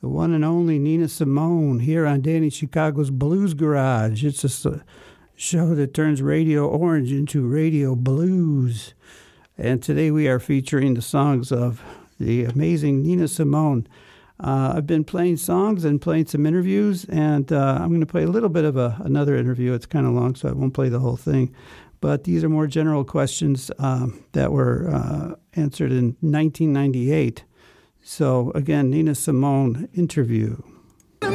The 0.00 0.08
one 0.08 0.32
and 0.32 0.44
only 0.44 0.80
Nina 0.80 1.06
Simone 1.06 1.78
here 1.78 2.04
on 2.04 2.22
Danny 2.22 2.50
Chicago's 2.50 3.12
Blues 3.12 3.54
Garage. 3.54 4.24
It's 4.24 4.42
a 4.66 4.82
show 5.36 5.76
that 5.76 5.94
turns 5.94 6.22
Radio 6.22 6.66
Orange 6.66 7.12
into 7.12 7.46
Radio 7.46 7.94
Blues. 7.94 8.94
And 9.56 9.80
today 9.80 10.10
we 10.10 10.26
are 10.26 10.40
featuring 10.40 10.94
the 10.94 11.02
songs 11.02 11.52
of 11.52 11.80
the 12.18 12.46
amazing 12.46 13.00
Nina 13.00 13.28
Simone. 13.28 13.86
Uh, 14.40 14.72
I've 14.74 14.86
been 14.88 15.04
playing 15.04 15.36
songs 15.36 15.84
and 15.84 16.02
playing 16.02 16.26
some 16.26 16.44
interviews, 16.46 17.04
and 17.04 17.52
uh, 17.52 17.78
I'm 17.80 17.90
going 17.90 18.00
to 18.00 18.06
play 18.06 18.24
a 18.24 18.26
little 18.26 18.48
bit 18.48 18.64
of 18.64 18.76
a, 18.76 19.00
another 19.04 19.36
interview. 19.36 19.72
It's 19.72 19.86
kind 19.86 20.04
of 20.04 20.14
long, 20.14 20.34
so 20.34 20.48
I 20.48 20.52
won't 20.52 20.74
play 20.74 20.88
the 20.88 20.98
whole 20.98 21.16
thing. 21.16 21.54
But 22.02 22.24
these 22.24 22.42
are 22.42 22.48
more 22.48 22.66
general 22.66 23.04
questions 23.04 23.70
um, 23.78 24.24
that 24.32 24.50
were 24.50 24.90
uh, 24.92 25.36
answered 25.54 25.92
in 25.92 26.16
1998. 26.20 27.44
So, 28.02 28.50
again, 28.56 28.90
Nina 28.90 29.14
Simone 29.14 29.88
interview. 29.94 30.60
I'm 31.22 31.30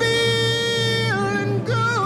feeling 0.00 1.62
good. 1.66 2.00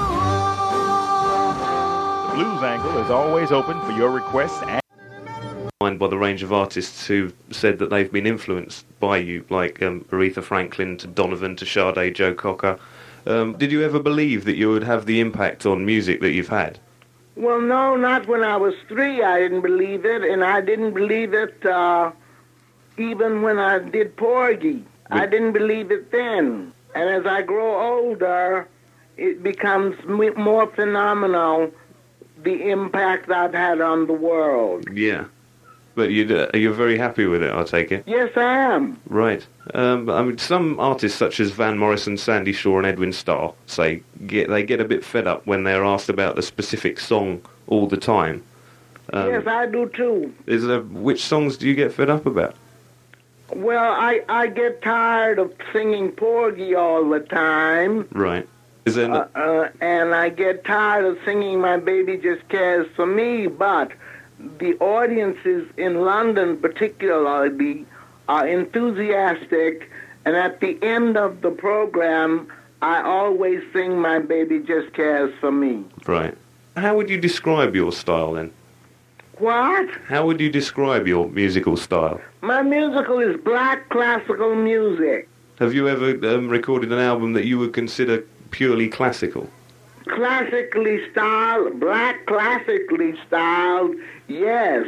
Blues 2.35 2.63
Angle 2.65 2.99
is 3.05 3.11
always 3.11 3.53
open 3.53 3.81
for 3.83 3.93
your 3.93 4.11
requests 4.11 4.61
and 4.65 4.83
mind 5.81 6.01
by 6.01 6.09
the 6.09 6.19
range 6.19 6.43
of 6.43 6.53
artists 6.53 7.07
who 7.07 7.33
said 7.53 7.79
that 7.79 7.91
they've 7.91 8.11
been 8.11 8.27
influenced 8.27 8.85
by 8.99 9.19
you, 9.19 9.45
like 9.49 9.81
um, 9.81 10.05
Aretha 10.11 10.43
Franklin 10.43 10.97
to 10.97 11.07
Donovan 11.07 11.55
to 11.55 11.65
Sade, 11.65 12.17
Joe 12.17 12.35
Cocker. 12.35 12.81
Um, 13.27 13.55
did 13.55 13.71
you 13.71 13.83
ever 13.83 14.01
believe 14.01 14.45
that 14.45 14.57
you 14.57 14.71
would 14.71 14.85
have 14.85 15.07
the 15.07 15.21
impact 15.21 15.65
on 15.67 15.87
music 15.87 16.21
that 16.21 16.33
you've 16.33 16.49
had? 16.49 16.79
Well, 17.37 17.61
no, 17.61 17.97
not 17.97 18.27
when 18.29 18.43
I 18.43 18.57
was 18.57 18.75
three. 18.89 19.23
I 19.23 19.39
didn't 19.41 19.63
believe 19.63 20.05
it, 20.05 20.23
and 20.23 20.45
I 20.45 20.61
didn't 20.61 20.93
believe 20.93 21.33
it 21.33 21.65
uh, 21.65 22.13
even 22.99 23.43
when 23.43 23.59
I 23.59 23.79
did 23.79 24.17
Porgy. 24.17 24.85
I 25.11 25.27
didn't 25.27 25.53
believe 25.53 25.91
it 25.91 26.11
then. 26.11 26.73
And 26.95 27.09
as 27.09 27.27
I 27.27 27.43
grow 27.43 27.81
older, 27.81 28.69
it 29.17 29.43
becomes 29.43 29.97
more 30.07 30.67
phenomenal 30.69 31.71
the 32.43 32.71
impact 32.71 33.31
I've 33.31 33.55
had 33.55 33.81
on 33.81 34.07
the 34.07 34.13
world. 34.13 34.89
Yeah. 34.93 35.27
But 35.95 36.11
you'd, 36.11 36.33
uh, 36.33 36.49
you're 36.55 36.73
very 36.73 36.97
happy 36.97 37.27
with 37.27 37.43
it, 37.43 37.53
I 37.53 37.65
take 37.65 37.93
it. 37.93 38.05
Yes, 38.07 38.31
I 38.37 38.59
am. 38.75 38.99
Right. 39.09 39.47
Um, 39.75 40.09
I 40.09 40.23
mean, 40.23 40.39
some 40.39 40.81
artists 40.81 41.19
such 41.19 41.39
as 41.39 41.51
Van 41.51 41.77
Morrison, 41.77 42.17
Sandie 42.17 42.55
Shaw, 42.55 42.79
and 42.79 42.87
Edwin 42.87 43.13
Starr 43.13 43.53
say 43.67 44.03
get, 44.27 44.49
they 44.49 44.63
get 44.63 44.81
a 44.81 44.87
bit 44.87 45.05
fed 45.05 45.27
up 45.27 45.47
when 45.47 45.65
they're 45.65 45.85
asked 45.85 46.09
about 46.09 46.37
the 46.37 46.43
specific 46.43 46.99
song 46.99 47.43
all 47.67 47.87
the 47.87 47.99
time. 47.99 48.43
Um, 49.13 49.29
yes, 49.29 49.47
I 49.47 49.67
do 49.67 49.91
too. 49.91 50.33
is 50.47 50.65
there, 50.65 50.81
which 50.81 51.23
songs 51.23 51.59
do 51.59 51.69
you 51.69 51.75
get 51.75 51.93
fed 51.93 52.09
up 52.09 52.25
about? 52.25 52.55
Well, 53.55 53.93
I, 53.93 54.23
I 54.31 54.47
get 54.47 54.81
tired 54.81 55.39
of 55.39 55.53
singing 55.73 56.13
Porgy 56.13 56.75
all 56.75 57.07
the 57.11 57.21
time. 57.21 58.09
Right. 58.13 58.49
Is 58.87 58.95
there? 58.95 59.13
uh, 59.13 59.29
uh, 59.35 59.69
and 59.81 60.15
I 60.15 60.31
get 60.31 60.65
tired 60.65 61.05
of 61.05 61.19
singing 61.25 61.61
"My 61.61 61.77
Baby 61.77 62.17
Just 62.17 62.49
Cares 62.49 62.87
for 62.97 63.07
Me." 63.07 63.47
But 63.47 63.93
the 64.59 64.77
audiences 64.79 65.69
in 65.77 66.03
London, 66.03 66.57
particularly, 66.59 67.87
are 68.29 68.47
enthusiastic, 68.47 69.91
and 70.25 70.37
at 70.37 70.61
the 70.61 70.79
end 70.83 71.17
of 71.17 71.41
the 71.41 71.51
program, 71.51 72.49
I 72.81 73.03
always 73.03 73.63
sing 73.73 73.99
"My 73.99 74.19
Baby 74.19 74.61
Just 74.61 74.93
Cares 74.95 75.33
for 75.41 75.53
Me." 75.53 75.85
right. 76.07 76.37
How 76.77 76.97
would 76.97 77.11
you 77.11 77.21
describe 77.21 77.75
your 77.75 77.93
style 77.93 78.33
then? 78.33 78.51
What? 79.39 79.91
How 80.07 80.25
would 80.27 80.41
you 80.41 80.51
describe 80.51 81.07
your 81.07 81.29
musical 81.29 81.77
style? 81.77 82.21
My 82.41 82.63
musical 82.63 83.19
is 83.19 83.37
black 83.41 83.89
classical 83.91 84.55
music. 84.55 85.29
Have 85.59 85.75
you 85.75 85.89
ever 85.89 86.11
um, 86.35 86.49
recorded 86.49 86.93
an 86.93 86.99
album 86.99 87.35
that 87.35 87.45
you 87.45 87.59
would 87.59 87.73
consider 87.73 88.25
purely 88.51 88.89
classical? 88.89 89.51
Classically 90.09 91.01
styled, 91.11 91.79
black 91.81 92.27
classically 92.27 93.15
styled, 93.27 93.95
yes. 94.29 94.87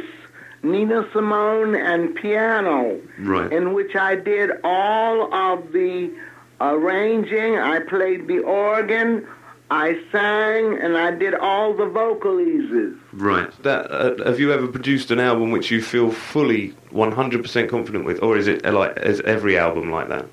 Nina 0.63 1.07
Simone 1.13 1.75
and 1.75 2.15
piano, 2.15 2.99
Right. 3.19 3.51
in 3.51 3.73
which 3.73 3.95
I 3.95 4.15
did 4.15 4.49
all 4.63 5.31
of 5.33 5.71
the 5.73 6.11
arranging. 6.59 7.57
I 7.59 7.79
played 7.79 8.27
the 8.27 8.39
organ, 8.39 9.27
I 9.69 9.99
sang, 10.11 10.77
and 10.79 10.97
I 10.97 11.11
did 11.11 11.35
all 11.35 11.73
the 11.73 11.85
vocalises. 11.85 12.97
Right. 13.13 13.49
That 13.63 13.91
uh, 13.91 14.23
have 14.25 14.39
you 14.39 14.51
ever 14.51 14.67
produced 14.67 15.11
an 15.11 15.19
album 15.19 15.51
which 15.51 15.69
you 15.69 15.81
feel 15.81 16.11
fully 16.11 16.73
100% 16.91 17.69
confident 17.69 18.05
with, 18.05 18.21
or 18.23 18.37
is 18.37 18.47
it 18.47 18.65
uh, 18.65 18.71
like 18.71 18.97
is 19.03 19.21
every 19.21 19.57
album 19.57 19.91
like 19.91 20.07
that? 20.09 20.25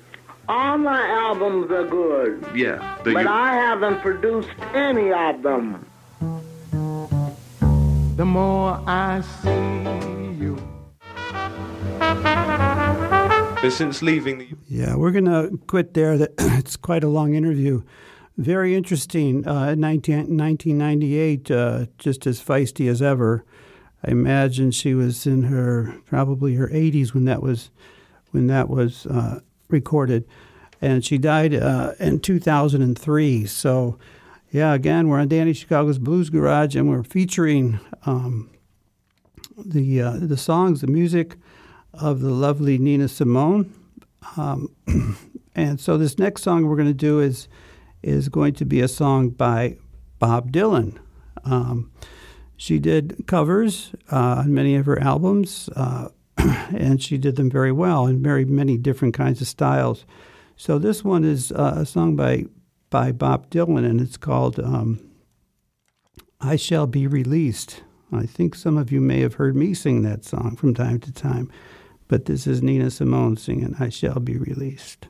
All 0.47 0.77
my 0.77 1.07
albums 1.07 1.71
are 1.71 1.87
good, 1.87 2.45
Yeah. 2.53 2.75
That 3.03 3.13
but 3.13 3.23
you, 3.23 3.29
I 3.29 3.53
haven't 3.53 4.01
produced 4.01 4.49
any 4.73 5.11
of 5.13 5.41
them. 5.41 5.85
The 8.17 8.25
more 8.25 8.81
I 8.85 9.21
see 9.41 10.37
you. 10.43 10.57
but 11.99 13.69
since 13.71 14.01
leaving 14.01 14.37
the 14.39 14.47
Yeah, 14.67 14.95
we're 14.95 15.11
going 15.11 15.25
to 15.25 15.57
quit 15.67 15.93
there. 15.93 16.27
It's 16.39 16.75
quite 16.75 17.03
a 17.03 17.09
long 17.09 17.33
interview. 17.35 17.81
Very 18.37 18.75
interesting. 18.75 19.47
Uh, 19.47 19.75
19, 19.75 20.37
1998, 20.37 21.51
uh, 21.51 21.85
just 21.97 22.27
as 22.27 22.41
feisty 22.43 22.89
as 22.89 23.01
ever. 23.01 23.45
I 24.03 24.11
imagine 24.11 24.71
she 24.71 24.93
was 24.93 25.25
in 25.25 25.43
her 25.43 25.95
probably 26.05 26.55
her 26.55 26.67
80s 26.67 27.13
when 27.13 27.23
that 27.25 27.41
was 27.41 27.69
when 28.31 28.47
that 28.47 28.69
was 28.69 29.05
uh, 29.05 29.39
recorded, 29.73 30.25
and 30.79 31.03
she 31.03 31.17
died 31.17 31.53
uh, 31.53 31.91
in 31.99 32.21
2003. 32.21 33.45
So, 33.45 33.99
yeah, 34.51 34.73
again, 34.73 35.09
we're 35.09 35.19
on 35.19 35.27
Danny 35.27 35.51
Chicago's 35.51 35.99
Blues 35.99 36.29
Garage, 36.29 36.75
and 36.77 36.89
we're 36.89 37.03
featuring 37.03 37.81
um, 38.05 38.49
the 39.57 40.01
uh, 40.01 40.17
the 40.21 40.37
songs, 40.37 40.79
the 40.79 40.87
music 40.87 41.35
of 41.93 42.21
the 42.21 42.29
lovely 42.29 42.77
Nina 42.77 43.07
Simone. 43.07 43.73
Um, 44.37 44.69
and 45.55 45.79
so 45.79 45.97
this 45.97 46.17
next 46.17 46.43
song 46.43 46.65
we're 46.65 46.77
going 46.77 46.87
to 46.87 46.93
do 46.93 47.19
is 47.19 47.47
is 48.01 48.29
going 48.29 48.53
to 48.53 48.65
be 48.65 48.81
a 48.81 48.87
song 48.87 49.29
by 49.29 49.77
Bob 50.19 50.51
Dylan. 50.51 50.97
Um, 51.45 51.91
she 52.57 52.79
did 52.79 53.25
covers 53.27 53.91
uh, 54.11 54.43
on 54.43 54.53
many 54.53 54.75
of 54.75 54.85
her 54.85 54.99
albums. 55.01 55.69
Uh, 55.75 56.09
and 56.75 57.01
she 57.01 57.17
did 57.17 57.35
them 57.35 57.49
very 57.49 57.71
well 57.71 58.05
in 58.05 58.21
very 58.21 58.45
many 58.45 58.77
different 58.77 59.13
kinds 59.13 59.41
of 59.41 59.47
styles. 59.47 60.05
So 60.55 60.77
this 60.77 61.03
one 61.03 61.23
is 61.23 61.51
uh, 61.51 61.75
a 61.77 61.85
song 61.85 62.15
by 62.15 62.45
by 62.89 63.11
Bob 63.11 63.49
Dylan, 63.49 63.85
and 63.85 63.99
it's 63.99 64.17
called 64.17 64.59
um, 64.59 64.99
"I 66.39 66.55
Shall 66.55 66.87
Be 66.87 67.07
Released." 67.07 67.83
I 68.11 68.25
think 68.27 68.53
some 68.53 68.77
of 68.77 68.91
you 68.91 69.01
may 69.01 69.21
have 69.21 69.35
heard 69.35 69.55
me 69.55 69.73
sing 69.73 70.03
that 70.03 70.23
song 70.23 70.55
from 70.55 70.75
time 70.75 70.99
to 70.99 71.11
time, 71.11 71.51
but 72.07 72.25
this 72.25 72.45
is 72.45 72.61
Nina 72.61 72.91
Simone 72.91 73.37
singing 73.37 73.75
"I 73.79 73.89
Shall 73.89 74.19
Be 74.19 74.37
Released." 74.37 75.07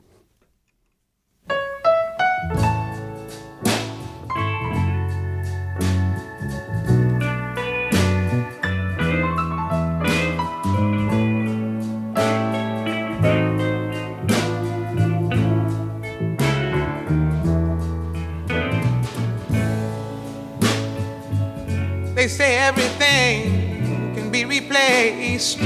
Replaced. 24.64 25.58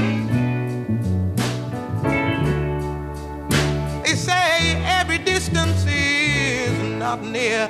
They 4.04 4.14
say 4.14 4.82
every 4.84 5.18
distance 5.18 5.84
is 5.86 6.98
not 6.98 7.22
near. 7.22 7.68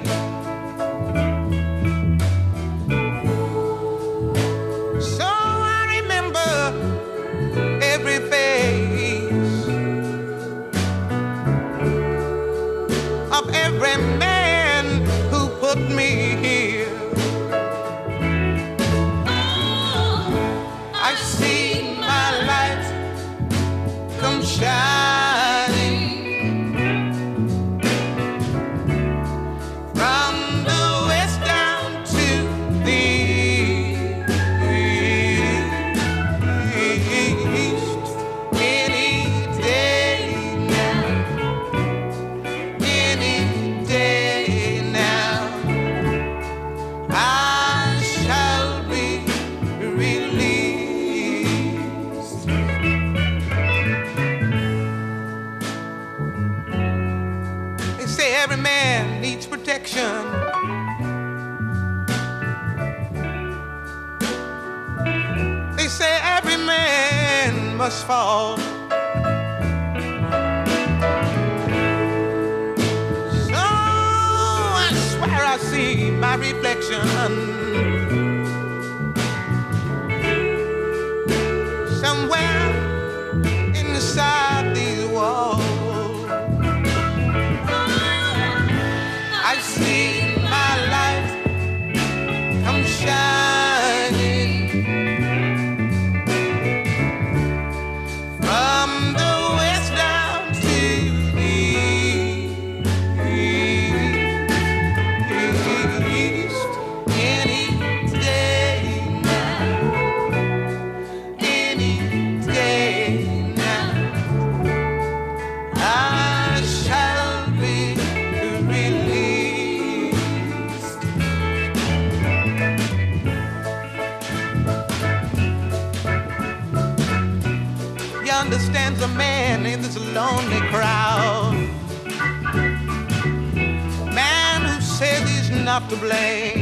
To 135.89 135.97
blame. 135.97 136.58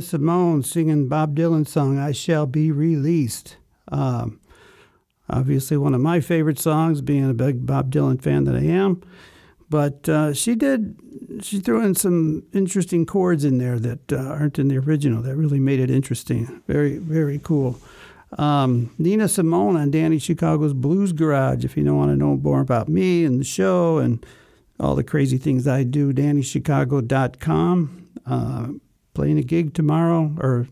Nina 0.00 0.08
Simone 0.08 0.62
singing 0.62 1.08
Bob 1.08 1.36
Dylan's 1.36 1.70
song 1.70 1.98
"I 1.98 2.12
Shall 2.12 2.46
Be 2.46 2.72
Released." 2.72 3.58
Um, 3.88 4.40
obviously, 5.28 5.76
one 5.76 5.92
of 5.94 6.00
my 6.00 6.20
favorite 6.20 6.58
songs, 6.58 7.02
being 7.02 7.28
a 7.28 7.34
big 7.34 7.66
Bob 7.66 7.92
Dylan 7.92 8.18
fan 8.22 8.44
that 8.44 8.54
I 8.54 8.64
am. 8.64 9.02
But 9.68 10.08
uh, 10.08 10.32
she 10.32 10.54
did, 10.54 10.96
she 11.42 11.60
threw 11.60 11.84
in 11.84 11.94
some 11.94 12.44
interesting 12.54 13.04
chords 13.04 13.44
in 13.44 13.58
there 13.58 13.78
that 13.78 14.10
uh, 14.10 14.16
aren't 14.16 14.58
in 14.58 14.68
the 14.68 14.78
original. 14.78 15.20
That 15.20 15.36
really 15.36 15.60
made 15.60 15.80
it 15.80 15.90
interesting. 15.90 16.62
Very, 16.66 16.96
very 16.96 17.38
cool. 17.38 17.78
Um, 18.38 18.94
Nina 18.96 19.28
Simone 19.28 19.76
on 19.76 19.90
Danny 19.90 20.18
Chicago's 20.18 20.72
Blues 20.72 21.12
Garage. 21.12 21.62
If 21.62 21.76
you 21.76 21.84
don't 21.84 21.98
want 21.98 22.10
to 22.10 22.16
know 22.16 22.38
more 22.38 22.60
about 22.60 22.88
me 22.88 23.26
and 23.26 23.38
the 23.38 23.44
show 23.44 23.98
and 23.98 24.24
all 24.78 24.94
the 24.94 25.04
crazy 25.04 25.36
things 25.36 25.68
I 25.68 25.82
do, 25.82 26.14
DannyChicago.com. 26.14 28.08
Uh, 28.24 28.68
playing 29.20 29.36
a 29.36 29.42
gig 29.42 29.74
tomorrow 29.74 30.34
or 30.40 30.66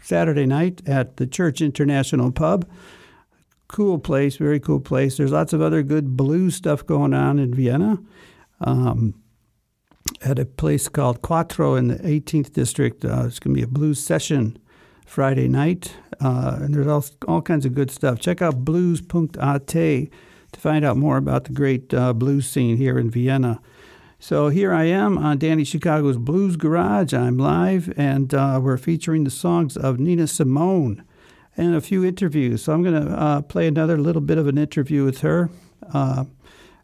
Saturday 0.00 0.46
night 0.46 0.80
at 0.86 1.16
the 1.16 1.26
Church 1.26 1.60
International 1.60 2.30
Pub. 2.30 2.64
Cool 3.66 3.98
place, 3.98 4.36
very 4.36 4.60
cool 4.60 4.78
place. 4.78 5.16
There's 5.16 5.32
lots 5.32 5.52
of 5.52 5.60
other 5.60 5.82
good 5.82 6.16
blues 6.16 6.54
stuff 6.54 6.86
going 6.86 7.12
on 7.12 7.40
in 7.40 7.52
Vienna. 7.52 7.98
Um, 8.60 9.20
at 10.20 10.38
a 10.38 10.44
place 10.44 10.88
called 10.88 11.20
Quattro 11.20 11.74
in 11.74 11.88
the 11.88 11.96
18th 11.96 12.52
district, 12.52 13.04
uh, 13.04 13.24
it's 13.26 13.40
going 13.40 13.56
to 13.56 13.58
be 13.58 13.64
a 13.64 13.66
blues 13.66 13.98
session 13.98 14.56
Friday 15.04 15.48
night. 15.48 15.96
Uh, 16.20 16.58
and 16.60 16.72
there's 16.72 16.86
all, 16.86 17.04
all 17.26 17.42
kinds 17.42 17.66
of 17.66 17.74
good 17.74 17.90
stuff. 17.90 18.20
Check 18.20 18.40
out 18.40 18.64
blues.at 18.64 19.66
to 19.66 20.10
find 20.56 20.84
out 20.84 20.96
more 20.96 21.16
about 21.16 21.42
the 21.42 21.52
great 21.52 21.92
uh, 21.92 22.12
blues 22.12 22.48
scene 22.48 22.76
here 22.76 23.00
in 23.00 23.10
Vienna. 23.10 23.60
So 24.22 24.50
here 24.50 24.70
I 24.74 24.84
am 24.84 25.16
on 25.16 25.38
Danny 25.38 25.64
Chicago's 25.64 26.18
Blues 26.18 26.56
Garage. 26.56 27.14
I'm 27.14 27.38
live, 27.38 27.90
and 27.96 28.34
uh, 28.34 28.60
we're 28.62 28.76
featuring 28.76 29.24
the 29.24 29.30
songs 29.30 29.78
of 29.78 29.98
Nina 29.98 30.26
Simone 30.26 31.02
and 31.56 31.74
a 31.74 31.80
few 31.80 32.04
interviews. 32.04 32.62
So 32.62 32.74
I'm 32.74 32.82
going 32.82 33.02
to 33.02 33.10
uh, 33.10 33.40
play 33.40 33.66
another 33.66 33.96
little 33.96 34.20
bit 34.20 34.36
of 34.36 34.46
an 34.46 34.58
interview 34.58 35.06
with 35.06 35.22
her. 35.22 35.48
Uh, 35.94 36.26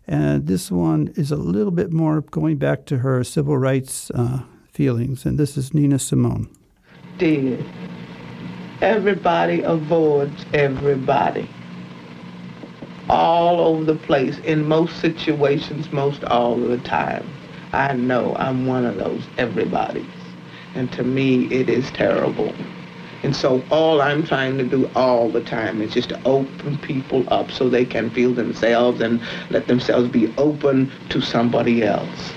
and 0.06 0.46
this 0.46 0.70
one 0.70 1.12
is 1.14 1.30
a 1.30 1.36
little 1.36 1.70
bit 1.70 1.92
more 1.92 2.22
going 2.22 2.56
back 2.56 2.86
to 2.86 2.98
her 2.98 3.22
civil 3.22 3.58
rights 3.58 4.10
uh, 4.12 4.42
feelings. 4.72 5.26
And 5.26 5.38
this 5.38 5.58
is 5.58 5.74
Nina 5.74 5.98
Simone. 5.98 6.48
Dear, 7.18 7.62
Everybody 8.80 9.60
avoids 9.60 10.44
everybody. 10.54 11.48
All 13.08 13.60
over 13.60 13.84
the 13.84 13.94
place, 13.96 14.38
in 14.40 14.66
most 14.66 14.98
situations, 15.00 15.92
most 15.92 16.24
all 16.24 16.54
of 16.62 16.68
the 16.70 16.78
time. 16.78 17.28
I 17.72 17.94
know 17.94 18.34
I'm 18.38 18.66
one 18.66 18.84
of 18.86 18.96
those 18.96 19.22
everybody's. 19.38 20.06
And 20.74 20.90
to 20.92 21.04
me, 21.04 21.44
it 21.46 21.68
is 21.70 21.90
terrible. 21.92 22.54
And 23.22 23.34
so 23.34 23.64
all 23.70 24.02
I'm 24.02 24.24
trying 24.24 24.58
to 24.58 24.64
do 24.64 24.90
all 24.94 25.30
the 25.30 25.40
time 25.42 25.82
is 25.82 25.92
just 25.94 26.10
to 26.10 26.20
open 26.24 26.78
people 26.78 27.24
up 27.32 27.50
so 27.50 27.68
they 27.68 27.84
can 27.84 28.10
feel 28.10 28.32
themselves 28.32 29.00
and 29.00 29.20
let 29.50 29.68
themselves 29.68 30.08
be 30.08 30.32
open 30.38 30.90
to 31.10 31.20
somebody 31.20 31.84
else. 31.84 32.32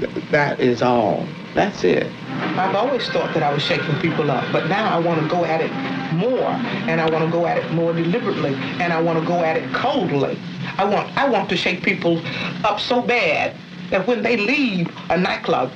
Th- 0.00 0.10
That 0.30 0.60
is 0.60 0.82
all. 0.82 1.26
That's 1.54 1.84
it. 1.84 2.10
I've 2.58 2.74
always 2.74 3.08
thought 3.08 3.32
that 3.34 3.42
I 3.42 3.52
was 3.52 3.62
shaking 3.62 3.96
people 4.00 4.30
up, 4.30 4.44
but 4.52 4.68
now 4.68 4.92
I 4.92 4.98
want 4.98 5.20
to 5.22 5.28
go 5.28 5.44
at 5.44 5.60
it 5.60 5.70
more, 6.12 6.50
and 6.88 7.00
I 7.00 7.08
want 7.08 7.24
to 7.24 7.30
go 7.30 7.46
at 7.46 7.58
it 7.58 7.70
more 7.72 7.92
deliberately, 7.92 8.54
and 8.80 8.92
I 8.92 9.00
want 9.00 9.20
to 9.20 9.24
go 9.24 9.42
at 9.44 9.56
it 9.56 9.72
coldly. 9.72 10.38
I 10.76 10.84
want 10.84 11.16
I 11.16 11.28
want 11.28 11.48
to 11.50 11.56
shake 11.56 11.82
people 11.82 12.20
up 12.64 12.80
so 12.80 13.00
bad 13.00 13.56
that 13.90 14.06
when 14.06 14.22
they 14.22 14.36
leave 14.36 14.90
a 15.10 15.16
nightclub 15.16 15.70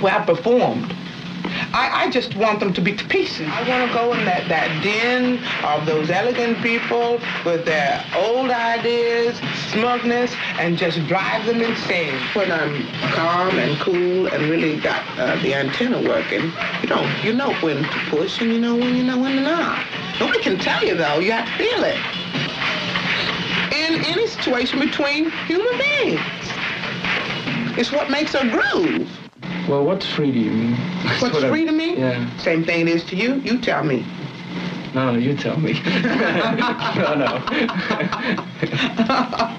where 0.00 0.14
I 0.14 0.24
performed, 0.24 0.94
I, 1.72 2.04
I 2.04 2.10
just 2.10 2.36
want 2.36 2.60
them 2.60 2.72
to 2.74 2.80
be 2.80 2.94
to 2.94 3.04
pieces. 3.08 3.48
I 3.48 3.68
want 3.68 3.88
to 3.88 3.94
go 3.94 4.12
in 4.12 4.24
that, 4.24 4.48
that 4.48 4.82
den 4.82 5.42
of 5.64 5.86
those 5.86 6.10
elegant 6.10 6.58
people 6.62 7.20
with 7.44 7.64
their 7.64 8.04
old 8.16 8.50
ideas, 8.50 9.38
smugness, 9.70 10.34
and 10.58 10.76
just 10.76 11.04
drive 11.06 11.46
them 11.46 11.60
insane. 11.60 12.14
When 12.34 12.52
I'm 12.52 12.86
calm 13.12 13.58
and 13.58 13.78
cool 13.80 14.26
and 14.26 14.50
really 14.50 14.78
got 14.80 15.02
uh, 15.18 15.36
the 15.42 15.54
antenna 15.54 16.00
working, 16.02 16.52
you 16.82 16.88
know, 16.88 17.20
you 17.22 17.32
know 17.32 17.54
when 17.60 17.82
to 17.82 17.98
push 18.10 18.40
and 18.40 18.52
you 18.52 18.60
know 18.60 18.76
when 18.76 18.94
you 18.94 19.02
know 19.02 19.18
when 19.18 19.36
to 19.36 19.42
not. 19.42 19.84
Nobody 20.20 20.40
can 20.40 20.58
tell 20.58 20.84
you 20.84 20.94
though. 20.94 21.18
You 21.18 21.32
have 21.32 21.46
to 21.46 21.56
feel 21.56 21.84
it. 21.84 21.98
In 23.72 24.04
any 24.04 24.26
situation 24.26 24.78
between 24.78 25.30
human 25.46 25.78
beings. 25.78 26.20
It's 27.78 27.90
what 27.90 28.10
makes 28.10 28.34
a 28.34 28.48
groove. 28.50 29.08
Well, 29.68 29.84
what's 29.84 30.06
free 30.06 30.32
to 30.32 30.38
you? 30.38 30.50
Mean, 30.50 30.72
that's 31.04 31.22
What's 31.22 31.34
what 31.34 31.44
I- 31.44 31.50
free 31.50 31.64
to 31.66 31.72
me? 31.72 31.96
Yeah. 31.96 32.36
Same 32.38 32.64
thing 32.64 32.80
it 32.82 32.88
is 32.88 33.04
to 33.04 33.16
you. 33.16 33.34
You 33.36 33.58
tell 33.58 33.84
me. 33.84 34.04
No, 34.94 35.12
no, 35.12 35.18
you 35.18 35.34
tell 35.36 35.56
me. 35.58 35.72
no, 36.04 37.14
no. 37.14 37.42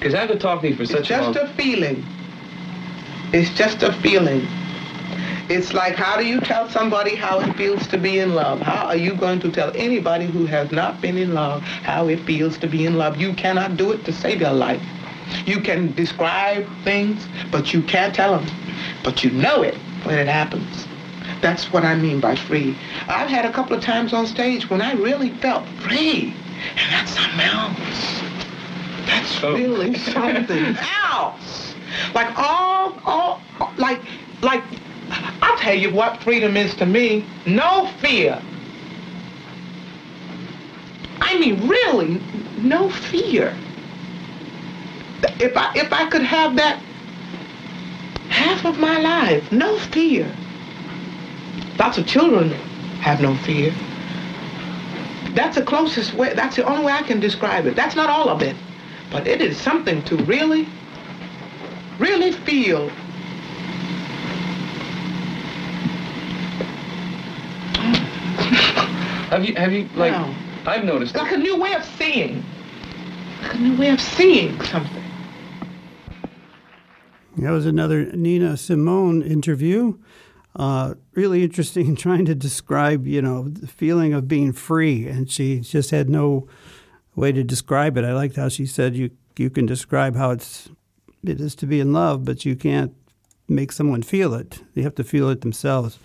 Because 0.00 0.14
I 0.14 0.26
could 0.26 0.40
talk 0.40 0.62
to 0.62 0.68
you 0.68 0.74
for 0.76 0.86
such 0.86 1.10
a 1.10 1.14
just 1.14 1.36
a 1.36 1.46
feeling. 1.48 2.02
It's 3.34 3.50
just 3.50 3.82
a 3.82 3.92
feeling. 3.92 4.46
It's 5.50 5.74
like 5.74 5.94
how 5.94 6.16
do 6.16 6.24
you 6.24 6.40
tell 6.40 6.70
somebody 6.70 7.14
how 7.14 7.40
it 7.40 7.54
feels 7.54 7.86
to 7.88 7.98
be 7.98 8.18
in 8.18 8.34
love? 8.34 8.60
How 8.62 8.86
are 8.86 8.96
you 8.96 9.14
going 9.14 9.40
to 9.40 9.50
tell 9.50 9.72
anybody 9.76 10.24
who 10.24 10.46
has 10.46 10.72
not 10.72 11.02
been 11.02 11.18
in 11.18 11.34
love 11.34 11.62
how 11.62 12.08
it 12.08 12.20
feels 12.20 12.56
to 12.58 12.66
be 12.66 12.86
in 12.86 12.96
love? 12.96 13.18
You 13.18 13.34
cannot 13.34 13.76
do 13.76 13.92
it 13.92 14.04
to 14.06 14.12
save 14.12 14.40
your 14.40 14.52
life. 14.52 14.80
You 15.46 15.60
can 15.60 15.92
describe 15.94 16.66
things, 16.84 17.26
but 17.50 17.72
you 17.72 17.82
can't 17.82 18.14
tell 18.14 18.38
them. 18.38 18.46
But 19.04 19.24
you 19.24 19.30
know 19.30 19.62
it 19.62 19.76
when 20.04 20.18
it 20.18 20.26
happens. 20.28 20.86
That's 21.40 21.72
what 21.72 21.84
I 21.84 21.94
mean 21.94 22.20
by 22.20 22.36
free. 22.36 22.76
I've 23.08 23.28
had 23.28 23.44
a 23.44 23.52
couple 23.52 23.76
of 23.76 23.82
times 23.82 24.12
on 24.12 24.26
stage 24.26 24.68
when 24.68 24.82
I 24.82 24.92
really 24.92 25.30
felt 25.36 25.66
free. 25.80 26.34
And 26.76 26.92
that's 26.92 27.12
something 27.12 27.40
else. 27.40 28.20
That's 29.06 29.42
Oh. 29.44 29.54
really 29.54 29.96
something 30.12 30.76
else. 31.02 31.74
Like 32.14 32.36
all, 32.38 32.98
all, 33.04 33.40
like, 33.78 34.00
like, 34.42 34.62
I'll 35.42 35.56
tell 35.58 35.74
you 35.74 35.90
what 35.92 36.22
freedom 36.22 36.56
is 36.56 36.74
to 36.76 36.86
me. 36.86 37.24
No 37.46 37.86
fear. 38.00 38.40
I 41.20 41.38
mean, 41.38 41.66
really, 41.68 42.20
no 42.58 42.88
fear. 42.90 43.56
If 45.38 45.56
I, 45.56 45.72
if 45.74 45.92
I 45.92 46.08
could 46.08 46.22
have 46.22 46.56
that 46.56 46.80
half 48.28 48.64
of 48.64 48.78
my 48.78 48.98
life, 48.98 49.50
no 49.52 49.78
fear. 49.78 50.30
Lots 51.78 51.98
of 51.98 52.06
children 52.06 52.50
have 53.00 53.20
no 53.20 53.34
fear. 53.36 53.72
That's 55.34 55.56
the 55.56 55.62
closest 55.62 56.14
way, 56.14 56.34
that's 56.34 56.56
the 56.56 56.64
only 56.64 56.84
way 56.84 56.92
I 56.92 57.02
can 57.02 57.20
describe 57.20 57.66
it. 57.66 57.76
That's 57.76 57.96
not 57.96 58.10
all 58.10 58.28
of 58.28 58.42
it, 58.42 58.56
but 59.10 59.26
it 59.26 59.40
is 59.40 59.56
something 59.56 60.02
to 60.04 60.16
really, 60.16 60.66
really 61.98 62.32
feel. 62.32 62.90
Have 69.30 69.44
you, 69.44 69.54
have 69.54 69.72
you, 69.72 69.88
like, 69.94 70.12
Wow. 70.12 70.34
I've 70.66 70.84
noticed 70.84 71.14
Like 71.14 71.32
a 71.32 71.36
new 71.36 71.56
way 71.56 71.72
of 71.74 71.84
seeing. 71.84 72.44
Like 73.42 73.54
a 73.54 73.58
new 73.58 73.76
way 73.76 73.90
of 73.90 74.00
seeing 74.00 74.60
something. 74.62 75.04
That 77.40 77.52
was 77.52 77.64
another 77.64 78.04
Nina 78.12 78.56
Simone 78.58 79.22
interview. 79.22 79.98
Uh, 80.54 80.94
really 81.14 81.42
interesting 81.42 81.96
trying 81.96 82.26
to 82.26 82.34
describe, 82.34 83.06
you 83.06 83.22
know, 83.22 83.48
the 83.48 83.66
feeling 83.66 84.12
of 84.12 84.28
being 84.28 84.52
free. 84.52 85.06
And 85.06 85.30
she 85.30 85.60
just 85.60 85.90
had 85.90 86.10
no 86.10 86.46
way 87.14 87.32
to 87.32 87.42
describe 87.42 87.96
it. 87.96 88.04
I 88.04 88.12
liked 88.12 88.36
how 88.36 88.48
she 88.48 88.66
said 88.66 88.94
you, 88.94 89.10
you 89.38 89.48
can 89.48 89.64
describe 89.64 90.16
how 90.16 90.30
it's, 90.32 90.68
it 91.24 91.40
is 91.40 91.54
to 91.56 91.66
be 91.66 91.80
in 91.80 91.94
love, 91.94 92.26
but 92.26 92.44
you 92.44 92.56
can't 92.56 92.94
make 93.48 93.72
someone 93.72 94.02
feel 94.02 94.34
it. 94.34 94.60
They 94.74 94.82
have 94.82 94.94
to 94.96 95.04
feel 95.04 95.30
it 95.30 95.40
themselves. 95.40 95.98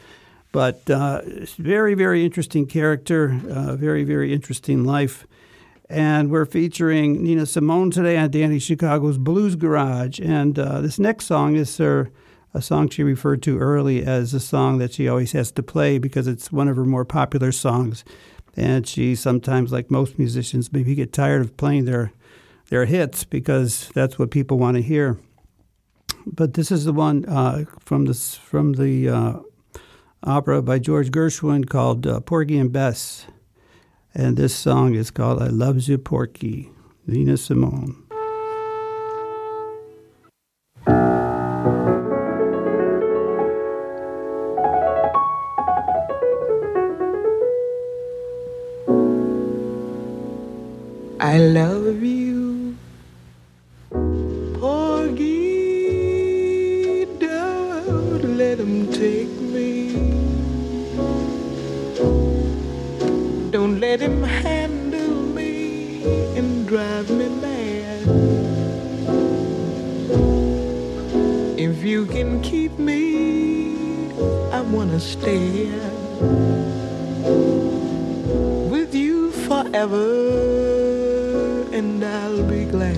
But 0.53 0.89
uh, 0.89 1.21
very, 1.57 1.95
very 1.95 2.23
interesting 2.23 2.65
character, 2.65 3.41
uh, 3.49 3.75
very, 3.75 4.05
very 4.05 4.33
interesting 4.33 4.85
life. 4.85 5.27
And 5.89 6.31
we're 6.31 6.45
featuring 6.45 7.23
Nina 7.23 7.45
Simone 7.45 7.91
today 7.91 8.17
on 8.17 8.31
Danny 8.31 8.57
Chicago's 8.57 9.19
Blues 9.19 9.55
Garage. 9.55 10.19
And 10.19 10.57
uh, 10.57 10.81
this 10.81 10.97
next 10.97 11.25
song 11.25 11.55
is 11.55 11.77
her, 11.77 12.09
a 12.55 12.61
song 12.61 12.89
she 12.89 13.03
referred 13.03 13.43
to 13.43 13.59
early 13.59 14.03
as 14.03 14.33
a 14.33 14.39
song 14.39 14.79
that 14.79 14.93
she 14.93 15.07
always 15.07 15.33
has 15.33 15.51
to 15.51 15.63
play 15.63 15.99
because 15.99 16.25
it's 16.25 16.51
one 16.51 16.67
of 16.67 16.75
her 16.75 16.85
more 16.85 17.05
popular 17.05 17.51
songs. 17.51 18.03
And 18.57 18.87
she 18.87 19.13
sometimes, 19.13 19.71
like 19.71 19.91
most 19.91 20.17
musicians, 20.17 20.73
maybe 20.73 20.95
get 20.95 21.13
tired 21.13 21.41
of 21.41 21.55
playing 21.55 21.85
their, 21.85 22.11
their 22.69 22.85
hits 22.85 23.23
because 23.23 23.91
that's 23.93 24.17
what 24.17 24.31
people 24.31 24.57
want 24.57 24.77
to 24.77 24.81
hear. 24.81 25.19
But 26.25 26.55
this 26.55 26.71
is 26.71 26.85
the 26.85 26.93
one 26.93 27.25
uh, 27.25 27.65
from, 27.79 28.05
this, 28.05 28.33
from 28.33 28.73
the 28.73 29.09
uh, 29.09 29.33
opera 30.23 30.63
by 30.63 30.79
George 30.79 31.11
Gershwin 31.11 31.69
called 31.69 32.07
uh, 32.07 32.21
Porgy 32.21 32.57
and 32.57 32.71
Bess. 32.71 33.27
And 34.17 34.37
this 34.37 34.55
song 34.55 34.95
is 34.95 35.11
called 35.11 35.41
I 35.41 35.47
Loves 35.47 35.89
You 35.89 35.97
Porgy, 35.97 36.71
Nina 37.05 37.35
Simone. 37.35 38.01
I 51.19 51.37
love 51.37 51.84
I 74.95 74.97
wanna 74.97 75.11
stay 75.11 75.67
with 78.69 78.95
you 78.95 79.31
forever, 79.31 80.07
and 81.73 82.01
I'll 82.01 82.43
be 82.43 82.63
glad. 82.63 82.95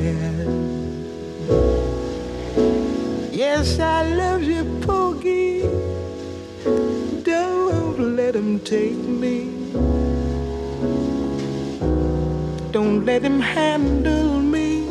Yes, 3.32 3.80
I 3.80 4.14
love 4.14 4.43
you, 4.43 4.64
Porgy. 4.82 5.62
Don't 7.24 8.16
let 8.16 8.36
him 8.36 8.60
take 8.60 9.04
me. 9.24 9.50
Don't 12.72 13.06
let 13.06 13.24
him 13.24 13.39
handle 13.39 14.39
me 14.39 14.84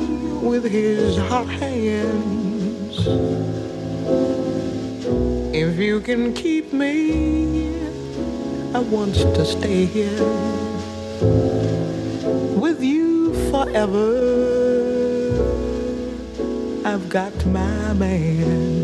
with 0.42 0.64
his 0.64 1.16
hot 1.28 1.46
hands. 1.46 3.55
If 5.58 5.78
you 5.78 6.00
can 6.00 6.34
keep 6.34 6.74
me, 6.74 7.72
I 8.74 8.78
want 8.78 9.14
to 9.14 9.42
stay 9.46 9.86
here 9.86 10.22
with 12.60 12.82
you 12.82 13.32
forever. 13.50 14.12
I've 16.84 17.08
got 17.08 17.34
my 17.46 17.94
man. 17.94 18.75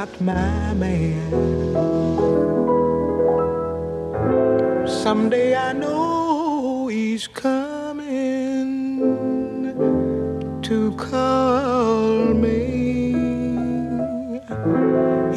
Got 0.00 0.20
my 0.22 0.72
man. 0.82 1.30
Someday 4.88 5.54
I 5.54 5.74
know 5.74 6.86
he's 6.88 7.28
coming 7.28 8.86
to 10.62 10.92
call 10.92 12.32
me. 12.46 13.12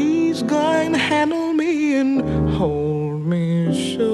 He's 0.01 0.39
going 0.43 0.93
to 0.93 0.99
handle 1.11 1.51
me 1.53 1.97
and 2.01 2.21
hold 2.51 3.25
me 3.25 3.47
so. 3.91 4.13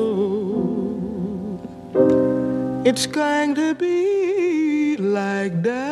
It's 2.90 3.06
going 3.06 3.54
to 3.54 3.76
be 3.76 4.98
like 4.98 5.62
dying, 5.62 5.89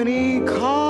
when 0.00 0.06
he 0.06 0.40
calls 0.46 0.89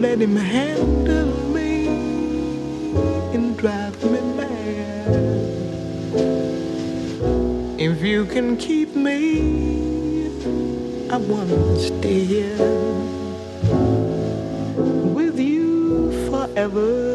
let 0.00 0.20
him 0.20 0.36
handle 0.36 1.32
me 1.54 1.86
and 3.34 3.56
drive 3.56 4.02
me 4.04 4.20
mad. 4.36 5.14
If 7.78 8.02
you 8.02 8.26
can 8.26 8.56
keep 8.56 8.94
me, 8.96 10.26
I 11.10 11.16
wanna 11.16 11.78
stay 11.78 12.24
here 12.24 12.68
with 15.14 15.38
you 15.38 16.12
forever. 16.30 17.13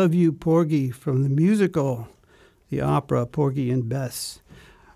Love 0.00 0.14
You, 0.14 0.32
Porgy 0.32 0.90
from 0.90 1.24
the 1.24 1.28
musical, 1.28 2.08
the 2.70 2.80
opera 2.80 3.26
Porgy 3.26 3.70
and 3.70 3.86
Bess. 3.86 4.40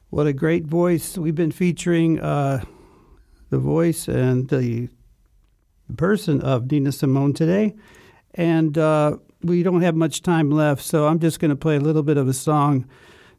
What 0.09 0.27
a 0.27 0.33
great 0.33 0.65
voice. 0.65 1.19
We've 1.19 1.35
been 1.35 1.53
featuring 1.53 2.19
uh, 2.19 2.65
the 3.51 3.59
voice 3.59 4.09
and 4.09 4.49
the 4.49 4.89
person 5.95 6.41
of 6.41 6.71
Nina 6.71 6.91
Simone 6.91 7.35
today. 7.35 7.75
And 8.33 8.79
uh, 8.79 9.19
we 9.43 9.63
don't 9.63 9.83
have 9.83 9.95
much 9.95 10.23
time 10.23 10.51
left, 10.51 10.83
so 10.83 11.07
I'm 11.07 11.19
just 11.19 11.39
going 11.39 11.51
to 11.51 11.55
play 11.55 11.77
a 11.77 11.81
little 11.81 12.03
bit 12.03 12.17
of 12.17 12.27
a 12.27 12.33
song 12.33 12.89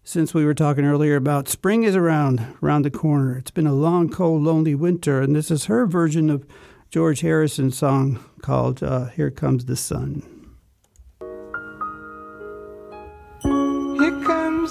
since 0.03 0.35
we 0.35 0.45
were 0.45 0.53
talking 0.53 0.85
earlier 0.85 1.15
about 1.15 1.47
spring 1.47 1.81
is 1.81 1.95
around, 1.95 2.45
around 2.61 2.83
the 2.83 2.91
corner. 2.91 3.39
It's 3.39 3.49
been 3.49 3.65
a 3.65 3.73
long, 3.73 4.09
cold, 4.09 4.43
lonely 4.43 4.75
winter, 4.75 5.19
and 5.19 5.35
this 5.35 5.49
is 5.49 5.65
her 5.65 5.87
version 5.87 6.29
of 6.29 6.45
George 6.91 7.21
Harrison's 7.21 7.75
song 7.75 8.23
called 8.43 8.83
uh, 8.83 9.07
Here 9.07 9.31
Comes 9.31 9.65
the 9.65 9.75
Sun. 9.75 10.34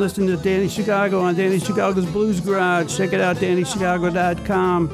Listening 0.00 0.28
to 0.28 0.36
Danny 0.42 0.68
Chicago 0.68 1.20
on 1.20 1.34
Danny 1.34 1.58
Chicago's 1.60 2.06
Blues 2.06 2.40
Garage. 2.40 2.96
Check 2.96 3.12
it 3.12 3.20
out, 3.20 3.36
DannyChicago.com. 3.36 4.90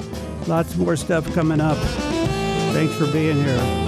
Lots 0.48 0.76
more 0.76 0.96
stuff 0.96 1.32
coming 1.32 1.60
up. 1.60 1.78
Thanks 2.74 2.94
for 2.94 3.10
being 3.12 3.36
here. 3.42 3.85